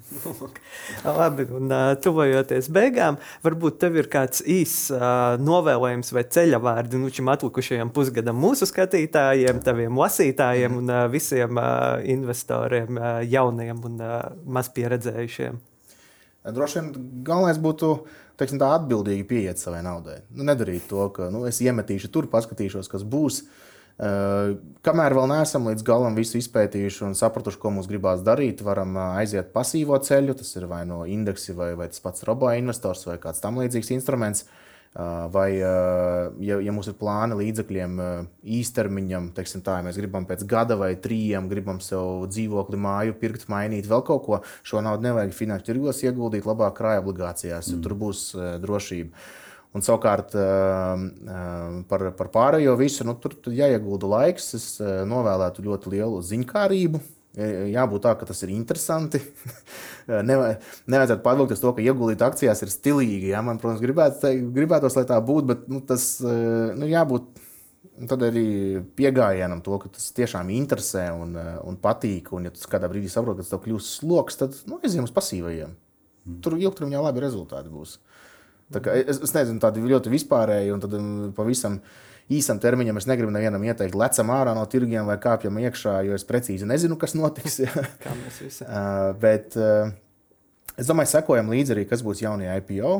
[1.19, 1.71] Labi, un
[2.03, 4.91] tuvojoties beigām, varbūt tev ir kāds īss
[5.43, 11.59] novēlējums vai ceļa vārdi nu, šim atlikušajam pusgadam mūsu skatītājiem, taviem lasītājiem un uh, visiem
[12.17, 13.99] investoriem, jauniem un
[14.57, 15.59] mazpieredzējušiem.
[16.55, 16.91] Droši vien
[17.27, 17.93] galvenais būtu
[18.39, 20.21] teiksim, tā atbildīgi pieiet savai naudai.
[20.31, 23.43] Nu, nedarīt to, ka nu, es iemetīšu tur, paskatīšos, kas būs.
[23.43, 23.66] Uh,
[23.97, 29.23] kamēr vēl neesam līdz galam visu izpētījuši un sapratuši, ko mums gribās darīt, varam eh,
[29.23, 30.37] aiziet pasīvo ceļu.
[30.37, 33.89] Tas ir vai no indeksi, vai, vai tas pats robo investors, vai kāds tam līdzīgs
[33.97, 34.45] instruments.
[34.97, 35.01] Eh,
[35.33, 37.97] vai, ja, ja mums ir plāni līdzekļiem
[38.59, 43.49] īstermiņam, teiksim, tā, ja mēs gribam pēc gada vai trījiem, gribam sev dzīvokli, māju pirkt,
[43.49, 47.83] mainīt vēl kaut ko, šo naudu nevajag finanšu tirgos ieguldīt, labāk krājuma obligācijās, jo mm.
[47.85, 48.29] tur būs
[48.61, 49.27] drošība.
[49.75, 50.31] Un savukārt
[51.89, 54.53] par, par pārējo visu nu, tur jāiegulda laiks.
[54.57, 57.01] Es novēlētu ļoti lielu ziņkārību.
[57.37, 59.19] Jābūt tā, ka tas ir interesanti.
[60.07, 63.33] Nevajadzētu pavilkties to, ka ieguldīt akcijās ir stilīgi.
[63.35, 63.43] Jā.
[63.45, 67.27] Man, protams, gribētu, gribētos, lai tā būtu, bet nu, tas nu, jābūt
[68.05, 72.31] tad arī pieejamam to, ka tas tiešām interesē un, un patīk.
[72.35, 75.13] Un, ja tu kādā brīdī saproti, ka tas tev kļūst sloks, tad nu, aizjām uz
[75.15, 75.73] pasīvajiem.
[76.43, 77.97] Tur ilgtermiņā labi rezultāti būs.
[78.75, 81.79] Es, es nezinu, tādi ļoti vispārēji, un um, pavisam
[82.33, 86.27] īsam termiņam es negribu nevienam ieteikt, lecam ārā no tirgiem vai kāpjam iekšā, jo es
[86.27, 87.61] precīzi nezinu, kas notiks.
[88.03, 88.65] Kā mēs visi.
[88.67, 89.93] uh, bet uh,
[90.75, 92.97] es domāju, sekojam līdzi arī, kas būs jaunie IPO.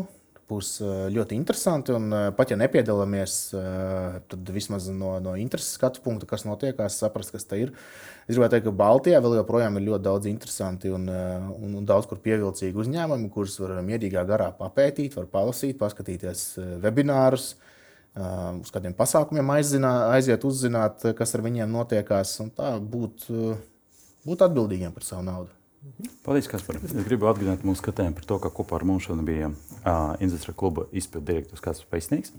[0.48, 5.76] Būs uh, ļoti interesanti, un uh, pat ja nepiedalāmies, uh, tad vismaz no, no intereses
[5.76, 7.76] skatu punkta, kas notiekās, saprast, kas tas ir.
[7.76, 11.78] Uh, Es gribētu teikt, ka Baltijā vēl joprojām ir ļoti daudz interesanti un, eh, un,
[11.80, 17.54] un daudz kur pievilcīgi uzņēmumi, kurus var mierīgā garā papētīt, var palasīt, paskatīties eh, webinārus.
[17.56, 17.74] uh,
[18.64, 23.28] uz kādiem pasākumiem aizinā, aiziet, uzzināt, kas ar viņiem notiekās, un tā būt,
[24.26, 25.54] būt atbildīgiem par savu naudu.
[26.26, 26.80] Paldies, Kaspar.
[26.84, 30.58] Es gribu atgādināt mūsu skatītājiem par to, ka kopā ar mums šodien bija uh, Industrijā
[30.58, 32.34] kluba izpildu direktors Kaspars Paisnieks.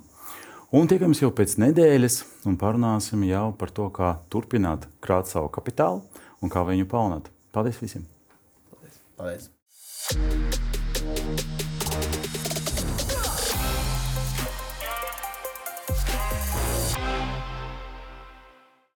[0.68, 2.18] Un tiekamies jau pēc nedēļas
[2.50, 6.02] un parunāsim jau par to, kā turpināt krāt savu kapitālu
[6.44, 7.32] un kā viņu pelnīt.
[7.56, 8.04] Paldies visiem!
[8.68, 9.00] Paldies!
[9.16, 9.48] Paldies.